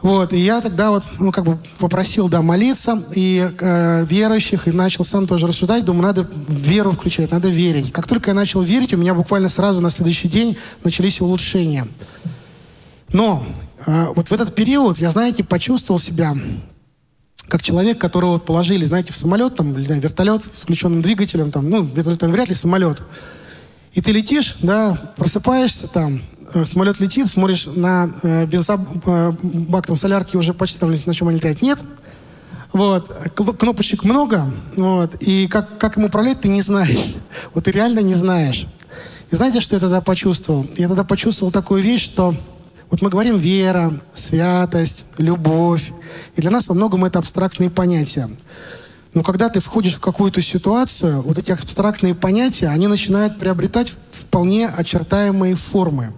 [0.00, 4.72] Вот, и я тогда вот, ну, как бы попросил, да, молиться, и э, верующих, и
[4.72, 7.92] начал сам тоже рассуждать, думаю, надо веру включать, надо верить.
[7.92, 11.86] Как только я начал верить, у меня буквально сразу на следующий день начались улучшения.
[13.12, 16.34] Но э, вот в этот период я, знаете, почувствовал себя
[17.48, 21.84] как человек, которого положили, знаете, в самолет, там, или вертолет с включенным двигателем, там, ну,
[21.84, 23.02] вертолет, вряд ли самолет.
[23.92, 26.20] И ты летишь, да, просыпаешься там,
[26.54, 31.28] э, самолет летит, смотришь на э, бензобак, э, там, солярки уже почти там, на чем
[31.28, 31.78] они летают, нет.
[32.72, 33.08] Вот,
[33.58, 34.44] кнопочек много,
[34.76, 37.14] вот, и как, как им управлять, ты не знаешь.
[37.54, 38.66] Вот ты реально не знаешь.
[39.30, 40.66] И знаете, что я тогда почувствовал?
[40.76, 42.34] Я тогда почувствовал такую вещь, что
[42.90, 45.92] вот мы говорим вера, святость, любовь.
[46.34, 48.30] И для нас во многом это абстрактные понятия.
[49.14, 54.68] Но когда ты входишь в какую-то ситуацию, вот эти абстрактные понятия, они начинают приобретать вполне
[54.68, 56.12] очертаемые формы.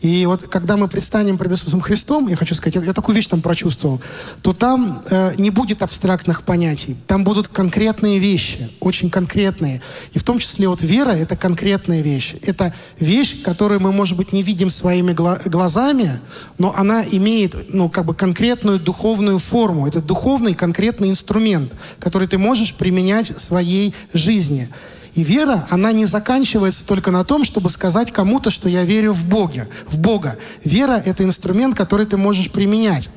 [0.00, 3.40] И вот когда мы предстанем пред Иисусом Христом, я хочу сказать, я, такую вещь там
[3.40, 4.00] прочувствовал,
[4.42, 9.80] то там э, не будет абстрактных понятий, там будут конкретные вещи, очень конкретные.
[10.12, 12.34] И в том числе вот вера— это конкретная вещь.
[12.42, 16.20] Это вещь, которую мы, может быть, не видим своими гла глазами,
[16.58, 19.86] но она имеет, ну, как бы конкретную духовную форму.
[19.86, 24.68] Это духовный конкретный инструмент, который ты можешь применять в своей жизни.
[25.16, 29.24] И вера, она не заканчивается только на том, чтобы сказать кому-то, что я верю в
[29.24, 29.66] Бога.
[29.88, 30.36] В Бога.
[30.62, 33.08] Вера— это инструмент, который ты можешь применять.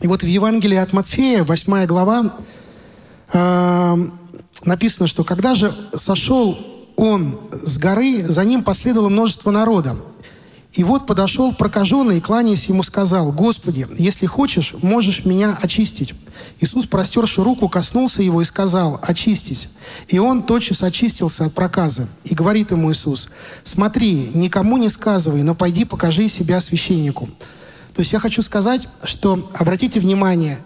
[0.00, 2.34] И вот в Евангелии от Матфея, 8 глава,
[3.34, 3.96] э,
[4.64, 6.58] написано, что когда же сошел
[6.96, 9.96] он с горы, за ним последовало множество народа.
[10.72, 16.14] И вот подошел прокаженный и, кланяясь ему, сказал, «Господи, если хочешь, можешь меня очистить».
[16.60, 19.68] Иисус, простерши руку, коснулся его и сказал, «Очистись».
[20.06, 22.08] И он тотчас очистился от проказа.
[22.22, 23.28] И говорит ему Иисус,
[23.64, 27.28] «Смотри, никому не сказывай, но пойди покажи себя священнику».
[27.94, 30.60] То есть я хочу сказать, что, обратите внимание,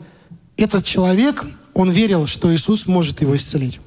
[0.59, 3.81] этот человек, он верил, что Иисус может его исцелить.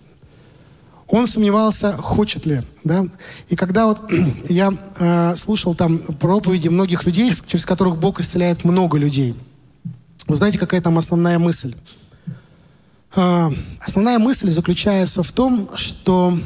[1.09, 3.05] Он сомневался, хочет ли, да.
[3.47, 4.11] И когда вот
[4.49, 9.35] я э, слушал там проповеди многих людей, через которых Бог исцеляет много людей,
[10.27, 11.75] вы знаете, какая там основная мысль?
[13.15, 16.37] Э, основная мысль заключается в том, что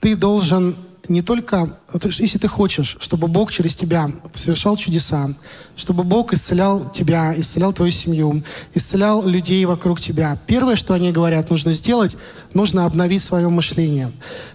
[0.00, 0.74] ты должен
[1.08, 5.30] не только, если ты хочешь, чтобы Бог через тебя совершал чудеса,
[5.76, 8.42] чтобы Бог исцелял тебя, исцелял твою семью,
[8.74, 12.16] исцелял людей вокруг тебя, первое, что они говорят, нужно сделать,
[12.54, 14.12] нужно обновить свое мышление.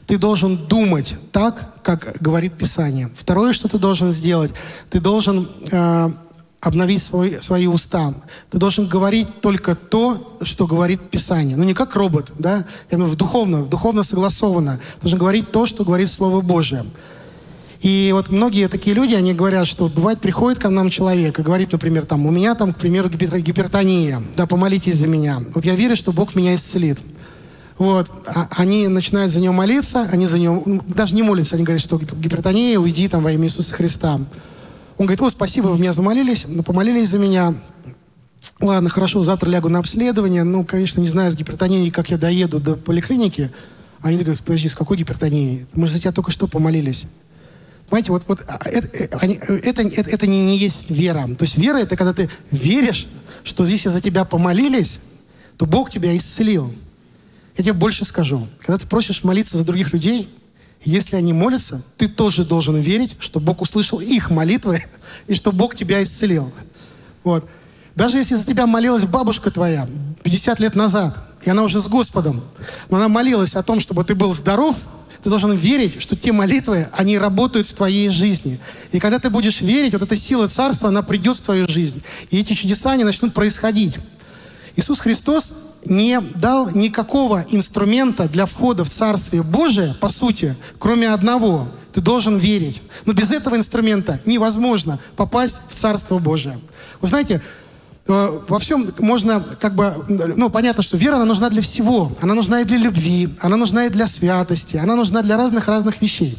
[0.08, 3.10] Ты должен думать так, как говорит Писание.
[3.16, 4.52] Второе, что ты должен сделать,
[4.90, 6.12] ты должен э,
[6.62, 8.14] обновить свой, свои уста.
[8.52, 11.58] Ты должен говорить только то, что говорит Писание.
[11.58, 12.66] Ну, не как робот, да?
[12.92, 14.80] Я думаю, в духовно, духовно согласованно.
[14.96, 16.86] Ты должен говорить то, что говорит Слово Божие.
[17.82, 21.72] И вот многие такие люди, они говорят, что бывает, приходит к нам человек и говорит,
[21.72, 25.42] например, там, у меня там, к примеру, гипертония, да, помолитесь за меня.
[25.56, 27.00] Вот я верю, что Бог меня исцелит.
[27.80, 31.64] Вот, а они начинают за него молиться, они за него, ну, даже не молятся, они
[31.64, 34.20] говорят, что гипертония, уйди там во имя Иисуса Христа.
[34.98, 37.54] Он говорит, о, спасибо, вы меня замолились, ну, помолились за меня.
[38.60, 40.44] Ладно, хорошо, завтра лягу на обследование.
[40.44, 43.52] Ну, конечно, не знаю, с гипертонией, как я доеду до поликлиники.
[44.02, 45.66] Они говорят, подожди, с какой гипертонией?
[45.74, 47.06] Мы же за тебя только что помолились.
[47.90, 51.28] Понимаете, вот, вот а, это, э, э, это, это, это не, не есть вера.
[51.36, 53.08] То есть вера— это когда ты веришь,
[53.44, 55.00] что если за тебя помолились,
[55.58, 56.74] то Бог тебя исцелил.
[57.58, 58.48] Я тебе больше скажу.
[58.60, 60.30] Когда ты просишь молиться за других людей,
[60.84, 64.84] если они молятся, ты тоже должен верить, что Бог услышал их молитвы
[65.28, 66.52] и что Бог тебя исцелил.
[67.24, 67.48] Вот.
[67.96, 69.88] Даже если за тебя молилась бабушка твоя
[70.24, 72.42] 50 лет назад, и она уже с Господом,
[72.90, 74.76] но она молилась о том, чтобы ты был здоров,
[75.24, 78.60] ты должен верить, что те молитвы, они работают в твоей жизни.
[78.92, 82.02] И когда ты будешь верить, вот эта сила царства, она придет в твою жизнь.
[82.32, 83.98] И эти чудеса, они начнут происходить.
[84.76, 85.54] Иисус Христос
[85.86, 91.68] не дал никакого инструмента для входа в Царствие Божие, по сути, кроме одного.
[91.94, 92.82] Ты должен верить.
[93.06, 96.60] Но без этого инструмента невозможно попасть в Царство Божие.
[97.02, 97.42] Вы знаете,
[98.08, 102.12] э, во всем можно как бы, ну, понятно, что вера, она нужна для всего.
[102.22, 106.38] Она нужна и для любви, она нужна и для святости, она нужна для разных-разных вещей.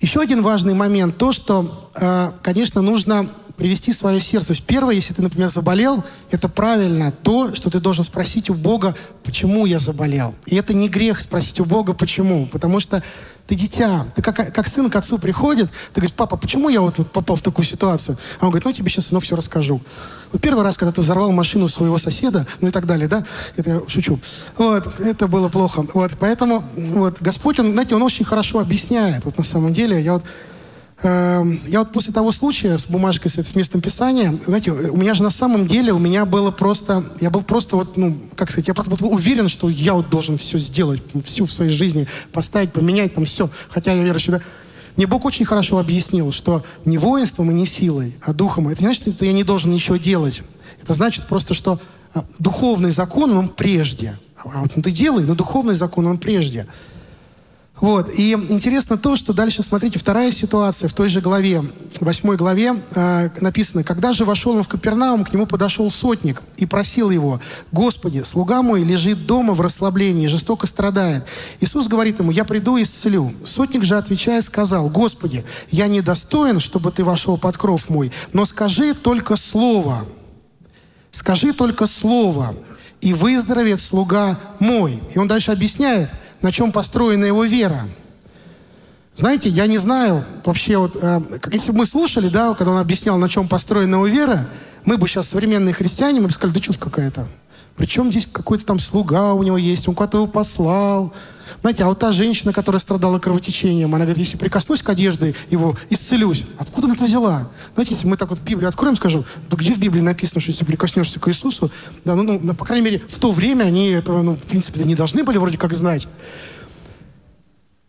[0.00, 4.48] Еще один важный момент, то, что, э, конечно, нужно привести свое сердце.
[4.48, 8.54] То есть первое, если ты, например, заболел, это правильно то, что ты должен спросить у
[8.54, 10.34] Бога, почему я заболел.
[10.46, 12.46] И это не грех спросить у Бога, почему.
[12.46, 13.02] Потому что
[13.46, 14.06] ты дитя.
[14.14, 17.42] Ты как, как сын к отцу приходит, ты говоришь, папа, почему я вот, попал в
[17.42, 18.18] такую ситуацию?
[18.40, 19.80] А он говорит, ну, тебе сейчас, сынок, все расскажу.
[20.32, 23.24] Вот первый раз, когда ты взорвал машину своего соседа, ну и так далее, да,
[23.56, 24.18] это я шучу.
[24.56, 25.86] Вот, это было плохо.
[25.94, 29.24] Вот, поэтому, вот, Господь, он, знаете, он очень хорошо объясняет.
[29.24, 30.24] Вот на самом деле, я вот
[31.02, 35.22] я вот после того случая с бумажкой, с, с местом писания, знаете, у меня же
[35.22, 38.74] на самом деле, у меня было просто, я был просто вот, ну, как сказать, я
[38.74, 43.14] просто был уверен, что я вот должен все сделать, всю в своей жизни поставить, поменять
[43.14, 43.50] там все.
[43.68, 44.40] Хотя я верующий, да.
[44.96, 48.68] Мне Бог очень хорошо объяснил, что не воинством и не силой, а духом.
[48.68, 50.42] Это не значит, что я не должен ничего делать.
[50.80, 51.78] Это значит просто, что
[52.14, 54.18] а, духовный закон, он прежде.
[54.38, 56.66] А вот ну, ты делай, но духовный закон, он прежде.
[57.80, 58.08] Вот.
[58.14, 61.62] И интересно то, что дальше, смотрите, вторая ситуация в той же главе,
[62.00, 66.64] восьмой главе э, написано, «Когда же вошел он в Капернаум, к нему подошел сотник и
[66.64, 67.38] просил его,
[67.72, 71.24] «Господи, слуга мой лежит дома в расслаблении, жестоко страдает».
[71.60, 73.30] Иисус говорит ему, «Я приду и исцелю».
[73.44, 78.46] Сотник же, отвечая, сказал, «Господи, я не достоин, чтобы ты вошел под кров мой, но
[78.46, 80.06] скажи только слово».
[81.10, 82.54] Скажи только слово,
[83.00, 85.00] и выздоровеет слуга мой.
[85.14, 86.10] И он дальше объясняет–
[86.46, 87.88] на чем построена его вера.
[89.16, 93.18] Знаете, я не знаю, вообще вот, э, если бы мы слушали, да, когда он объяснял,
[93.18, 94.46] на чем построена его вера,
[94.84, 97.26] мы бы сейчас современные христиане, мы бы сказали, да чушь какая-то.
[97.76, 101.12] Причем здесь какой-то там слуга у него есть, он куда-то его послал.
[101.60, 105.76] Знаете, а вот та женщина, которая страдала кровотечением, она говорит, если прикоснусь к одежде его,
[105.90, 106.44] исцелюсь.
[106.58, 107.48] Откуда она это взяла?
[107.74, 110.50] Знаете, если мы так вот в Библию откроем, скажем, да где в Библии написано, что
[110.50, 111.70] если прикоснешься к Иисусу,
[112.04, 114.94] да, ну, ну, по крайней мере, в то время они этого, ну, в принципе, не
[114.94, 116.08] должны были вроде как знать.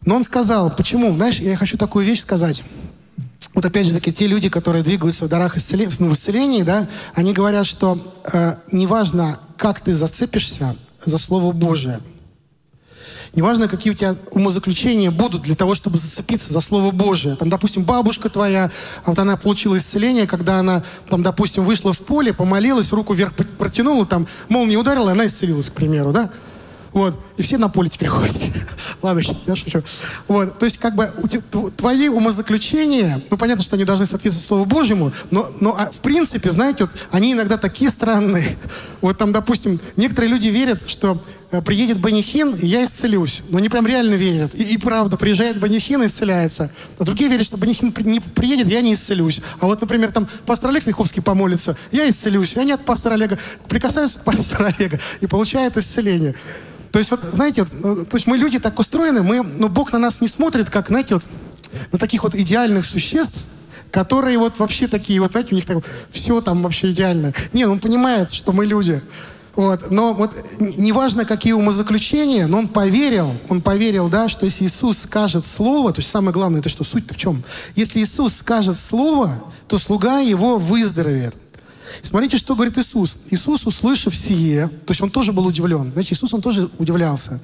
[0.06, 1.14] Но он сказал, почему?
[1.16, 2.64] Знаешь, я хочу такую вещь сказать.
[3.54, 7.34] Вот опять же таки, те люди, которые двигаются в дарах исцеления, в исцелении, да, они
[7.34, 8.00] говорят, что
[8.32, 12.00] э, неважно, как ты зацепишься за Слово Божие–
[13.34, 17.36] Неважно, какие у тебя умозаключения будут для того, чтобы зацепиться за Слово Божие.
[17.36, 18.72] Там, допустим, бабушка твоя,
[19.04, 23.34] а вот она получила исцеление, когда она, там, допустим, вышла в поле, помолилась, руку вверх
[23.36, 26.30] протянула, там, молния ударила, и она исцелилась, к примеру, да?
[26.98, 27.14] Вот.
[27.38, 28.34] И все на поле теперь ходят.
[29.04, 29.84] Ладно, я шучу.
[30.28, 30.58] Вот.
[30.58, 31.08] То есть, как бы,
[31.78, 36.50] твои умозаключения, ну, понятно, что они должны соответствовать Слову Божьему, но, но а, в принципе,
[36.50, 38.58] знаете, вот, они иногда такие странные.
[39.02, 43.44] Вот там, допустим, некоторые люди верят, что э, приедет Банихин, и я исцелюсь.
[43.50, 44.56] Но они прям реально верят.
[44.56, 46.72] И, и правда, приезжает Банихин и исцеляется.
[46.98, 49.40] А другие верят, что Банихин не приедет, я не исцелюсь.
[49.60, 52.56] А вот, например, там пастор Олег Лиховский помолится, я исцелюсь.
[52.56, 53.38] И они от пастора Олега
[53.70, 56.34] прикасаются к пастору Олега и получают исцеление.
[56.92, 60.00] То есть, вот, знаете, ну, то есть мы люди так устроены, мы, ну, Бог на
[60.00, 61.26] нас не смотрит, как, знаете, вот,
[61.92, 63.48] на таких вот идеальных существ,
[63.92, 65.78] которые вот вообще такие, вот, знаете, у них так
[66.10, 67.34] все там вообще идеально.
[67.54, 69.02] Не, он понимает, что мы люди.
[69.56, 75.00] Вот, но вот неважно, какие умозаключения, но он поверил, он поверил, да, что если Иисус
[75.00, 77.44] скажет слово, то есть самое главное, это что, суть-то в чем?
[77.76, 79.32] Если Иисус скажет слово,
[79.68, 81.36] то слуга его выздоровеет.
[82.02, 83.18] Смотрите, что говорит Иисус.
[83.30, 85.92] Иисус, услышав сие, то есть он тоже был удивлен.
[85.92, 87.40] Знаете, Иисус, он тоже удивлялся.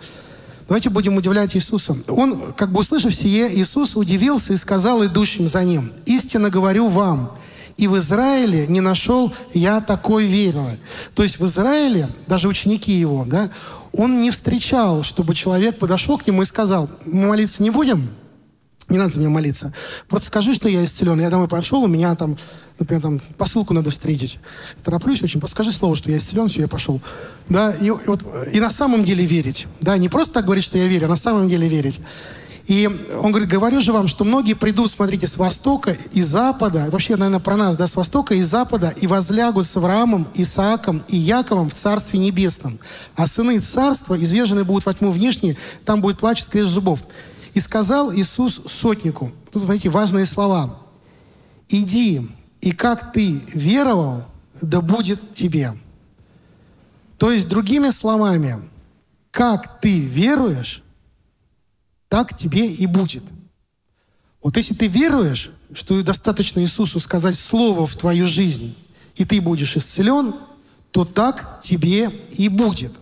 [0.67, 1.95] Давайте будем удивлять Иисуса.
[2.07, 7.37] Он, как бы услышав сие, Иисус удивился и сказал идущим за ним, «Истинно говорю вам,
[7.75, 10.79] и в Израиле не нашел я такой веры».
[11.15, 13.49] То есть в Израиле, даже ученики его, да,
[13.91, 18.09] он не встречал, чтобы человек подошел к нему и сказал, мы молиться не будем,
[18.89, 19.73] не надо за меня молиться.
[20.07, 21.19] Просто скажи, что я исцелен.
[21.19, 22.37] Я домой пошел, у меня там,
[22.79, 24.39] например, там посылку надо встретить.
[24.83, 25.39] Тороплюсь очень.
[25.39, 27.01] Просто скажи слово, что я исцелен, все, я пошел.
[27.49, 29.67] Да, и, и, вот, и на самом деле верить.
[29.81, 32.01] Да, не просто так говорить, что я верю, а на самом деле верить.
[32.65, 32.89] И
[33.21, 37.41] он говорит, говорю же вам, что многие придут, смотрите, с востока и запада, вообще, наверное,
[37.41, 41.73] про нас, да, с востока и запада, и возлягут с Авраамом, Исааком и Яковом в
[41.73, 42.79] Царстве Небесном.
[43.15, 47.03] А сыны Царства извержены будут во тьму внешней, там будет плач и скрежет зубов.
[47.53, 50.79] И сказал Иисус сотнику, тут, смотрите, важные слова.
[51.69, 52.27] «Иди
[52.61, 54.25] и как ты веровал,
[54.61, 55.73] да будет тебе.
[57.17, 58.57] То есть, другими словами,
[59.31, 60.83] как ты веруешь,
[62.09, 63.23] так тебе и будет.
[64.41, 68.75] Вот если ты веруешь, что достаточно Иисусу сказать слово в твою жизнь,
[69.15, 70.35] и ты будешь исцелен,
[70.91, 72.93] то так тебе и будет.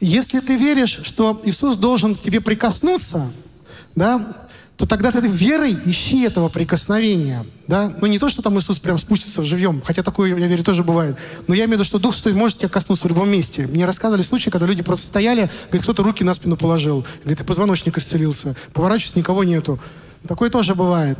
[0.00, 3.30] Если ты веришь, что Иисус должен к тебе прикоснуться,
[3.94, 7.46] да, то тогда ты верой ищи этого прикосновения.
[7.66, 7.90] Да?
[8.00, 10.84] Ну, не то, что там Иисус прям спустится в живьем, хотя такое, я верю, тоже
[10.84, 11.16] бывает.
[11.46, 13.66] Но я имею в виду, что Дух Святой может тебя коснуться в любом месте.
[13.66, 17.44] Мне рассказывали случаи, когда люди просто стояли, говорит, кто-то руки на спину положил, говорит, и
[17.44, 18.54] позвоночник исцелился.
[18.74, 19.80] Поворачиваюсь, никого нету.
[20.28, 21.18] Такое тоже бывает.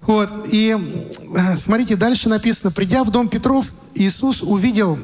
[0.00, 0.76] Вот, и
[1.36, 4.98] э, смотрите, дальше написано, придя в дом Петров, Иисус увидел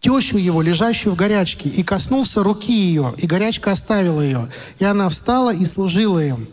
[0.00, 4.48] тещу его, лежащую в горячке, и коснулся руки ее, и горячка оставила ее.
[4.78, 6.48] И она встала и служила им.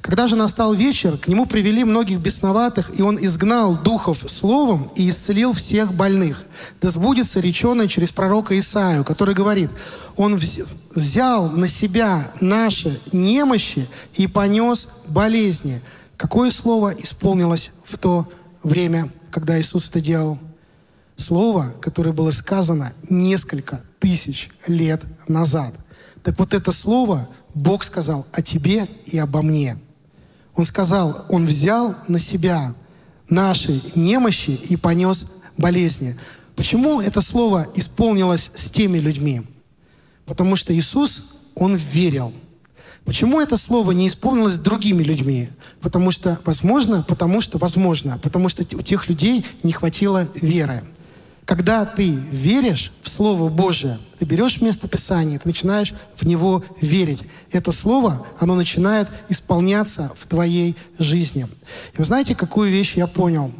[0.00, 5.08] Когда же настал вечер, к нему привели многих бесноватых, и он изгнал духов словом и
[5.08, 6.44] исцелил всех больных.
[6.80, 9.70] Да сбудется реченое через пророка Исаию, который говорит,
[10.16, 10.38] он
[10.94, 15.82] взял на себя наши немощи и понес болезни.
[16.16, 18.26] Какое слово исполнилось в то
[18.62, 20.38] время, когда Иисус это делал?
[21.16, 25.74] Слово, которое было сказано несколько тысяч лет назад.
[26.22, 29.78] Так вот это слово Бог сказал о тебе и обо мне.
[30.54, 32.74] Он сказал, Он взял на себя
[33.28, 36.18] наши немощи и понес болезни.
[36.54, 39.42] Почему это слово исполнилось с теми людьми?
[40.24, 41.22] Потому что Иисус,
[41.54, 42.32] Он верил.
[43.04, 45.48] Почему это слово не исполнилось другими людьми?
[45.80, 50.82] Потому что, возможно, потому что, возможно, потому что у тех людей не хватило веры.
[51.46, 57.20] Когда ты веришь в Слово Божие, ты берешь место Писания, ты начинаешь в него верить.
[57.52, 61.46] Это Слово, оно начинает исполняться в твоей жизни.
[61.94, 63.52] И вы знаете, какую вещь я понял?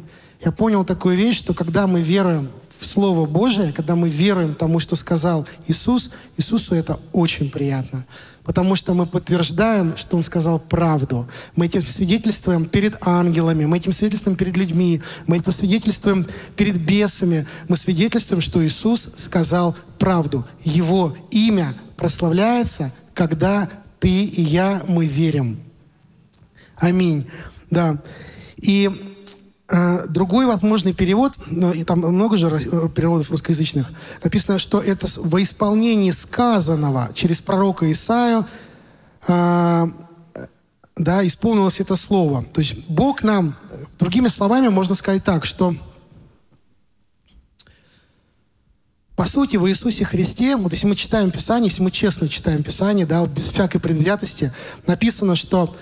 [0.43, 4.79] Я понял такую вещь, что когда мы веруем в Слово Божие, когда мы веруем тому,
[4.79, 8.05] что сказал Иисус, Иисусу это очень приятно.
[8.47, 11.27] Потому что мы подтверждаем, что Он сказал правду.
[11.57, 16.25] Мы этим свидетельствуем перед ангелами, мы этим свидетельствуем перед людьми, мы это свидетельствуем
[16.55, 17.45] перед бесами.
[17.67, 20.47] Мы свидетельствуем, что Иисус сказал правду.
[20.63, 23.69] Его имя прославляется, когда
[23.99, 25.59] ты и я, мы верим.
[26.77, 27.27] Аминь.
[27.69, 28.01] Да.
[28.55, 28.89] И
[30.07, 33.91] другой возможный перевод, ну, и там много же э, переводов русскоязычных,
[34.23, 38.45] написано, что это во исполнении сказанного через пророка Исаию,
[39.27, 39.87] э,
[40.95, 42.45] да, исполнилось это слово.
[42.45, 43.55] То есть Бог нам,
[43.99, 45.75] другими словами, можно сказать так, что
[49.17, 53.05] по сути, в Иисусе Христе, вот если мы читаем Писание, если мы честно читаем Писание,
[53.05, 54.53] да, без всякой предвзятости,
[54.85, 55.75] написано, что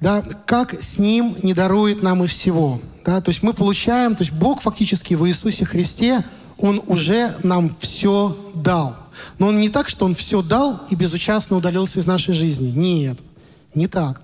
[0.00, 2.80] да, как с Ним не дарует нам и всего.
[3.04, 3.20] Да?
[3.20, 6.24] То есть мы получаем, то есть Бог фактически в Иисусе Христе,
[6.58, 8.96] Он уже нам все дал.
[9.38, 12.70] Но Он не так, что Он все дал и безучастно удалился из нашей жизни.
[12.70, 13.18] Нет,
[13.74, 14.22] не так.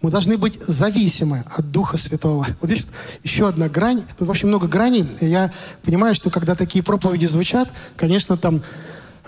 [0.00, 2.46] Мы должны быть зависимы от Духа Святого.
[2.60, 2.86] Вот здесь
[3.24, 4.04] еще одна грань.
[4.16, 5.06] Тут вообще много граней.
[5.20, 5.52] Я
[5.82, 8.62] понимаю, что когда такие проповеди звучат, конечно, там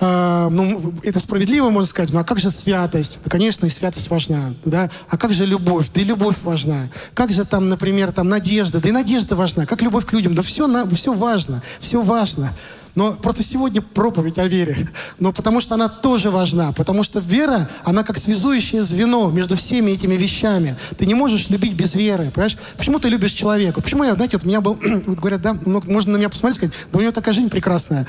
[0.01, 3.18] э, ну, это справедливо, можно сказать, ну а как же святость?
[3.24, 4.90] Да, конечно, и святость важна, да?
[5.09, 5.90] А как же любовь?
[5.94, 6.88] Да и любовь важна.
[7.14, 8.80] Как же там, например, там надежда?
[8.80, 9.66] Да и надежда важна.
[9.66, 10.34] Как любовь к людям?
[10.34, 12.53] Да все, на, все важно, все важно.
[12.94, 14.88] Но просто сегодня проповедь о вере.
[15.18, 16.72] Но потому что она тоже важна.
[16.72, 20.76] Потому что вера, она как связующее звено между всеми этими вещами.
[20.98, 22.30] Ты не можешь любить без веры.
[22.34, 22.59] Понимаешь?
[22.76, 23.80] Почему ты любишь человека?
[23.80, 26.57] Почему я, знаете, вот у меня был, вот говорят, да, ну, можно на меня посмотреть
[26.57, 28.07] сказать, да у него такая жизнь прекрасная.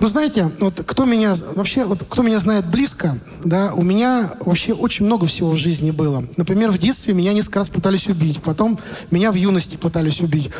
[0.00, 4.72] Ну, знаете, вот кто меня, вообще, вот кто меня знает близко, да, у меня вообще
[4.72, 6.24] очень много всего в жизни было.
[6.38, 8.78] Например, в детстве меня несколько раз пытались убить, потом
[9.10, 10.50] меня в юности пытались убить.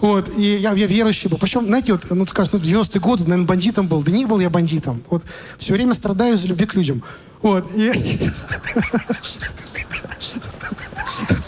[0.00, 1.38] Вот, и я, я верующий был.
[1.38, 4.02] Причем, знаете, вот, ну, скажешь, ну, 90-е годы, наверное, бандитом был.
[4.02, 5.02] Да не был я бандитом.
[5.08, 5.22] Вот,
[5.56, 7.02] все время страдаю из-за любви к людям.
[7.40, 7.92] Вот, и...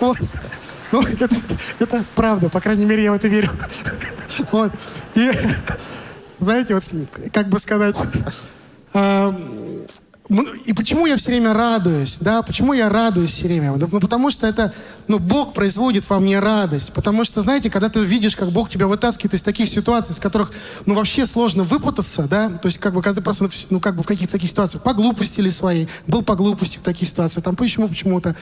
[0.00, 0.18] Вот.
[0.90, 1.28] Ну, это,
[1.78, 3.50] это правда, по крайней мере, я в это верю.
[4.50, 4.72] Вот.
[5.14, 5.30] И
[6.44, 6.84] знаете, вот
[7.32, 7.96] как бы сказать,
[8.94, 9.32] э,
[10.64, 13.72] и почему я все время радуюсь, да, почему я радуюсь все время?
[13.76, 14.72] Ну, потому что это,
[15.08, 16.92] ну, Бог производит во мне радость.
[16.92, 20.52] Потому что, знаете, когда ты видишь, как Бог тебя вытаскивает из таких ситуаций, из которых,
[20.86, 24.02] ну, вообще сложно выпутаться, да, то есть, как бы, когда ты просто, ну, как бы
[24.02, 27.56] в каких-то таких ситуациях, по глупости или своей, был по глупости в таких ситуациях, там,
[27.56, 28.34] почему, почему-то,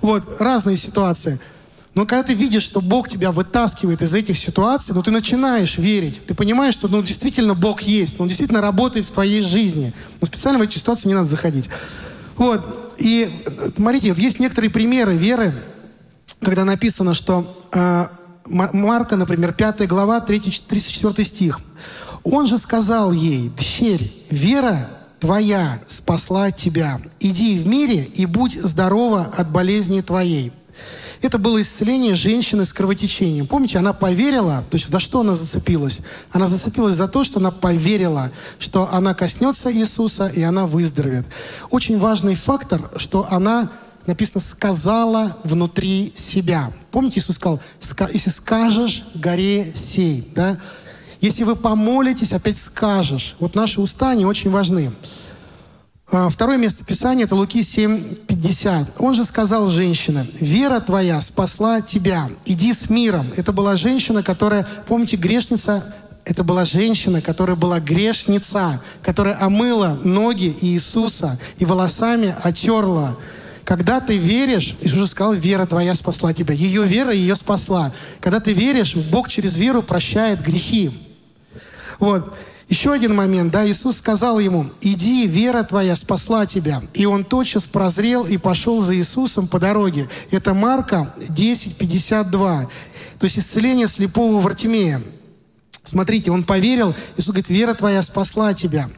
[0.00, 1.38] вот, разные ситуации–
[1.96, 6.20] но когда ты видишь, что Бог тебя вытаскивает из этих ситуаций, ну ты начинаешь верить.
[6.26, 9.94] Ты понимаешь, что ну, действительно Бог есть, он действительно работает в твоей жизни.
[10.20, 11.70] Но специально в эти ситуации не надо заходить.
[12.36, 12.92] Вот.
[12.98, 13.30] И
[13.76, 15.54] смотрите, вот есть некоторые примеры веры,
[16.42, 18.08] когда написано, что э,
[18.44, 20.38] Марка, например, 5 глава, 3,
[20.68, 21.60] 34 стих.
[22.24, 27.00] Он же сказал ей, «Дщерь, вера твоя спасла тебя.
[27.20, 30.52] Иди в мире и будь здорова от болезни твоей».
[31.22, 33.46] Это было исцеление женщины с кровотечением.
[33.46, 36.00] Помните, она поверила, то есть за что она зацепилась?
[36.32, 41.26] Она зацепилась за то, что она поверила, что она коснется Иисуса, и она выздоровеет.
[41.70, 43.70] Очень важный фактор, что она
[44.06, 46.72] написано, сказала внутри себя.
[46.90, 47.60] Помните, Иисус сказал,
[48.12, 50.58] если скажешь горе сей, да?
[51.20, 53.36] Если вы помолитесь, опять скажешь.
[53.40, 54.92] Вот наши уста, они очень важны.
[56.18, 58.92] А, второе место Писания– это Луки 7:50.
[58.96, 63.26] Он же сказал женщина, «Вера твоя спасла тебя, иди с миром».
[63.36, 65.94] Это была женщина, которая, помните, грешница,
[66.24, 73.18] это была женщина, которая была грешница, которая омыла ноги Иисуса и волосами отерла.
[73.64, 76.54] Когда ты веришь, Иисус сказал, вера твоя спасла тебя.
[76.54, 77.92] Ее вера ее спасла.
[78.20, 80.98] Когда ты веришь, Бог через веру прощает грехи.
[82.00, 82.34] Вот.
[82.68, 86.82] Еще один момент, да, Иисус сказал ему, иди, вера твоя спасла тебя.
[86.94, 90.08] И он тотчас прозрел и пошел за Иисусом по дороге.
[90.32, 92.68] Это Марка 10:52.
[93.20, 95.00] То есть исцеление слепого Вартимея.
[95.84, 98.90] Смотрите, он поверил, Иисус говорит, вера твоя спасла тебя.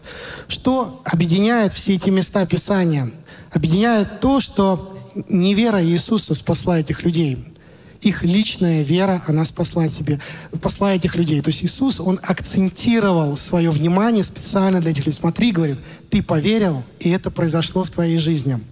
[0.48, 3.10] Что объединяет все эти места Писания?
[3.50, 4.98] Объединяет то, что
[5.28, 7.57] не вера Иисуса спасла этих людей
[8.00, 10.20] их личная вера, она спасла тебе,
[10.56, 11.40] спасла этих людей.
[11.40, 15.18] То есть Иисус, Он акцентировал свое внимание специально для этих людей.
[15.18, 15.78] Смотри, говорит,
[16.10, 18.62] ты поверил, и это произошло в твоей жизни.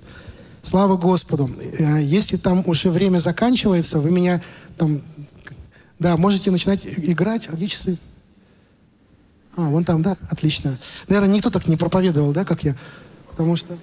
[0.62, 1.50] Слава Господу.
[1.78, 4.42] Э, если там уже время заканчивается, вы меня
[4.76, 5.00] там,
[5.98, 7.48] да, можете начинать играть.
[7.48, 7.98] А где часы?
[9.56, 10.16] А, вон там, да?
[10.28, 10.76] Отлично.
[11.08, 12.76] Наверное, никто так не проповедовал, да, как я.
[13.30, 13.76] Потому что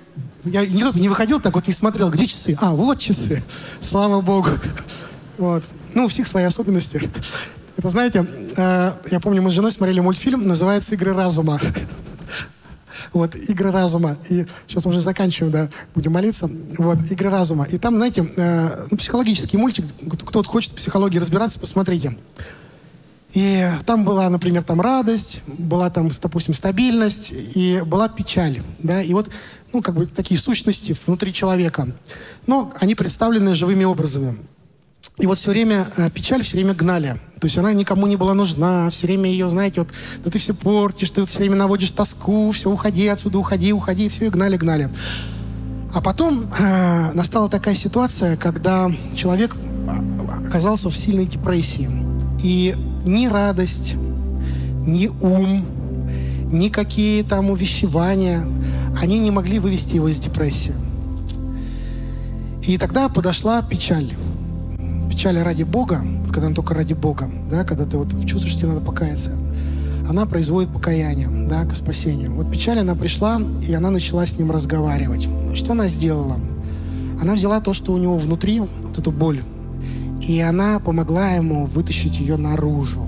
[0.46, 2.58] я никто не выходил так вот, не смотрел, где часы.
[2.60, 3.44] А, вот часы.
[3.80, 4.50] Слава Богу.
[5.38, 5.64] Вот.
[5.94, 7.10] Ну, у всех свои особенности.
[7.76, 8.26] Это, знаете,
[8.56, 11.60] э, я помню, мы с женой смотрели мультфильм, называется «Игры разума».
[13.14, 14.18] Вот, «Игры разума».
[14.30, 16.50] И сейчас уже заканчиваем, да, будем молиться.
[16.78, 17.66] Вот, «Игры разума».
[17.66, 22.18] И там, знаете, э, ну, психологический мультик, кто-то хочет в психологии разбираться, посмотрите.
[23.34, 29.12] И там была, например, там радость, была там, допустим, стабильность, и была печаль, да, и
[29.14, 29.30] вот,
[29.74, 31.88] ну, как бы такие сущности внутри человека.
[32.46, 34.38] Но они представлены живыми образами.
[35.18, 37.20] И вот все время э, печаль все время гнали.
[37.40, 39.90] То есть она никому не была нужна, все время ее, знаете, вот,
[40.24, 44.10] да ты все портишь, ты вот все время наводишь тоску, все, уходи отсюда, уходи, уходи,
[44.10, 44.90] все, и гнали, гнали.
[45.94, 49.56] А потом э, настала такая ситуация, когда человек
[50.48, 51.90] оказался в сильной депрессии.
[52.42, 52.76] И
[53.06, 53.96] ни радость,
[54.86, 55.66] ни ум,
[56.52, 58.44] никакие там увещевания,
[59.00, 60.74] они не могли вывести его из депрессии.
[62.64, 64.14] И тогда подошла печаль
[65.14, 66.02] печали ради Бога,
[66.32, 69.30] когда она только ради Бога, да, когда ты вот чувствуешь, что тебе надо покаяться,
[70.10, 72.34] она производит покаяние, да, к спасению.
[72.34, 75.30] Вот печаль, она пришла, и она начала с ним разговаривать.
[75.54, 76.38] Что она сделала?
[77.22, 79.44] Она взяла то, что у него внутри, вот эту боль,
[80.28, 83.06] и она помогла ему вытащить ее наружу.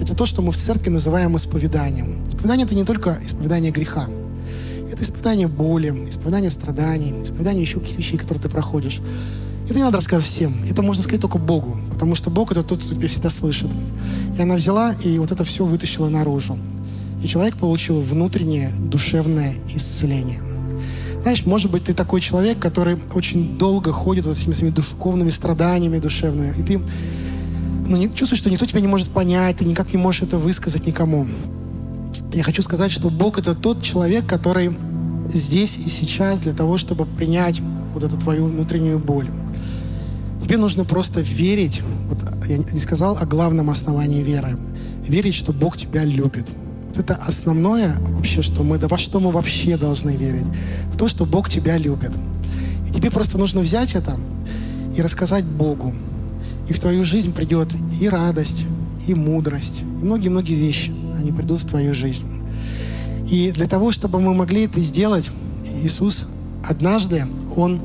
[0.00, 2.28] Это то, что мы в церкви называем исповеданием.
[2.28, 4.08] Исповедание– это не только исповедание греха.
[4.92, 9.00] Это исповедание боли, исповедание страданий, исповедание еще каких-то вещей, которые ты проходишь.
[9.64, 10.54] Это не надо рассказывать всем.
[10.68, 11.76] Это можно сказать только Богу.
[11.90, 13.70] Потому что Бог это тот, кто тебя всегда слышит.
[14.36, 16.58] И она взяла и вот это все вытащила наружу.
[17.22, 20.40] И человек получил внутреннее душевное исцеление.
[21.22, 25.30] Знаешь, может быть, ты такой человек, который очень долго ходит вот с этими своими духовными
[25.30, 26.78] страданиями душевными, и ты
[27.86, 30.86] ну, не, чувствуешь, что никто тебя не может понять, ты никак не можешь это высказать
[30.86, 31.26] никому.
[32.34, 34.76] Я хочу сказать, что Бог— это тот человек, который
[35.32, 37.62] здесь и сейчас для того, чтобы принять
[37.94, 39.30] вот эту твою внутреннюю боль.
[40.44, 44.58] Тебе нужно просто верить, вот я не сказал о главном основании веры,
[45.08, 46.52] верить, что Бог тебя любит.
[46.88, 50.44] Вот это основное вообще, что мы, во что мы вообще должны верить.
[50.92, 52.10] В то, что Бог тебя любит.
[52.86, 54.20] И тебе просто нужно взять это
[54.94, 55.94] и рассказать Богу.
[56.68, 58.66] И в твою жизнь придет и радость,
[59.06, 60.92] и мудрость, и многие-многие вещи.
[61.18, 62.26] Они придут в твою жизнь.
[63.30, 65.30] И для того, чтобы мы могли это сделать,
[65.82, 66.26] Иисус
[66.62, 67.24] однажды,
[67.56, 67.80] Он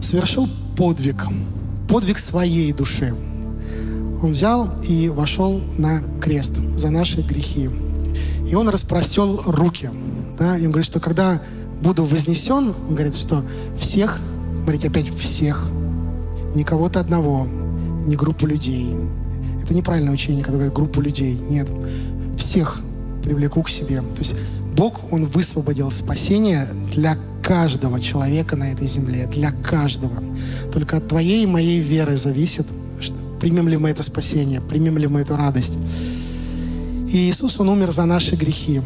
[0.00, 1.26] совершил подвиг,
[1.88, 3.14] подвиг своей души.
[4.22, 7.68] Он взял и вошел на крест за наши грехи.
[8.48, 9.90] И он распростел руки.
[10.38, 10.56] Да?
[10.56, 11.40] И он говорит, что когда
[11.80, 13.44] буду вознесен, он говорит, что
[13.76, 14.20] всех,
[14.62, 15.66] смотрите, опять всех,
[16.54, 17.46] не кого-то одного,
[18.06, 18.94] не группу людей.
[19.62, 21.34] Это неправильное учение, когда говорят группу людей.
[21.34, 21.68] Нет.
[22.36, 22.80] Всех
[23.22, 24.00] привлеку к себе.
[24.00, 24.34] То есть
[24.74, 30.22] Бог, Он высвободил спасение для каждого человека на этой земле, для каждого.
[30.72, 32.66] Только от твоей и моей веры зависит,
[33.40, 35.76] примем ли мы это спасение, примем ли мы эту радость.
[37.12, 38.80] И Иисус, Он умер за наши грехи.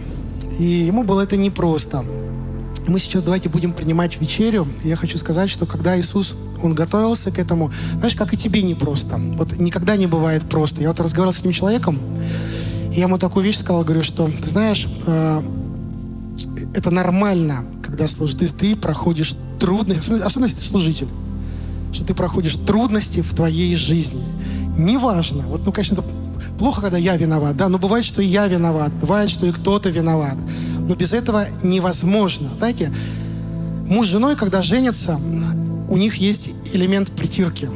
[0.58, 2.04] И Ему было это непросто.
[2.88, 4.66] Мы сейчас давайте будем принимать вечерю.
[4.84, 9.16] Я хочу сказать, что когда Иисус, Он готовился к этому, знаешь, как и тебе непросто.
[9.18, 10.82] Вот никогда не бывает просто.
[10.82, 11.98] Я вот разговаривал с этим человеком,
[12.96, 15.42] я ему такую вещь сказал, говорю, что, ты знаешь, э,
[16.74, 18.36] это нормально, когда служишь.
[18.36, 21.08] Ты, ты проходишь трудности, особенно если ты служитель,
[21.92, 24.24] что ты проходишь трудности в твоей жизни.
[24.78, 25.42] Неважно.
[25.46, 26.04] Вот, ну, конечно, это
[26.58, 29.90] плохо, когда я виноват, да, но бывает, что и я виноват, бывает, что и кто-то
[29.90, 30.36] виноват.
[30.88, 32.48] Но без этого невозможно.
[32.56, 32.90] Знаете,
[33.86, 35.20] муж с женой, когда женятся,
[35.88, 37.68] у них есть элемент притирки.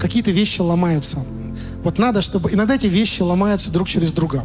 [0.00, 1.24] Какие-то вещи ломаются.
[1.82, 2.52] Вот надо, чтобы...
[2.52, 4.44] Иногда эти вещи ломаются друг через друга.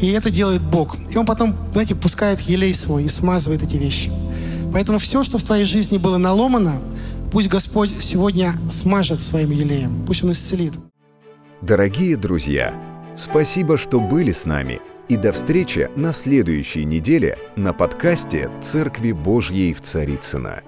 [0.00, 0.96] И это делает Бог.
[1.10, 4.12] И Он потом, знаете, пускает елей свой и смазывает эти вещи.
[4.72, 6.80] Поэтому все, что в твоей жизни было наломано,
[7.32, 10.04] пусть Господь сегодня смажет своим елеем.
[10.06, 10.72] Пусть Он исцелит.
[11.62, 12.74] Дорогие друзья,
[13.16, 14.80] спасибо, что были с нами.
[15.08, 20.62] И до встречи на следующей неделе на подкасте «Церкви Божьей в Царицына.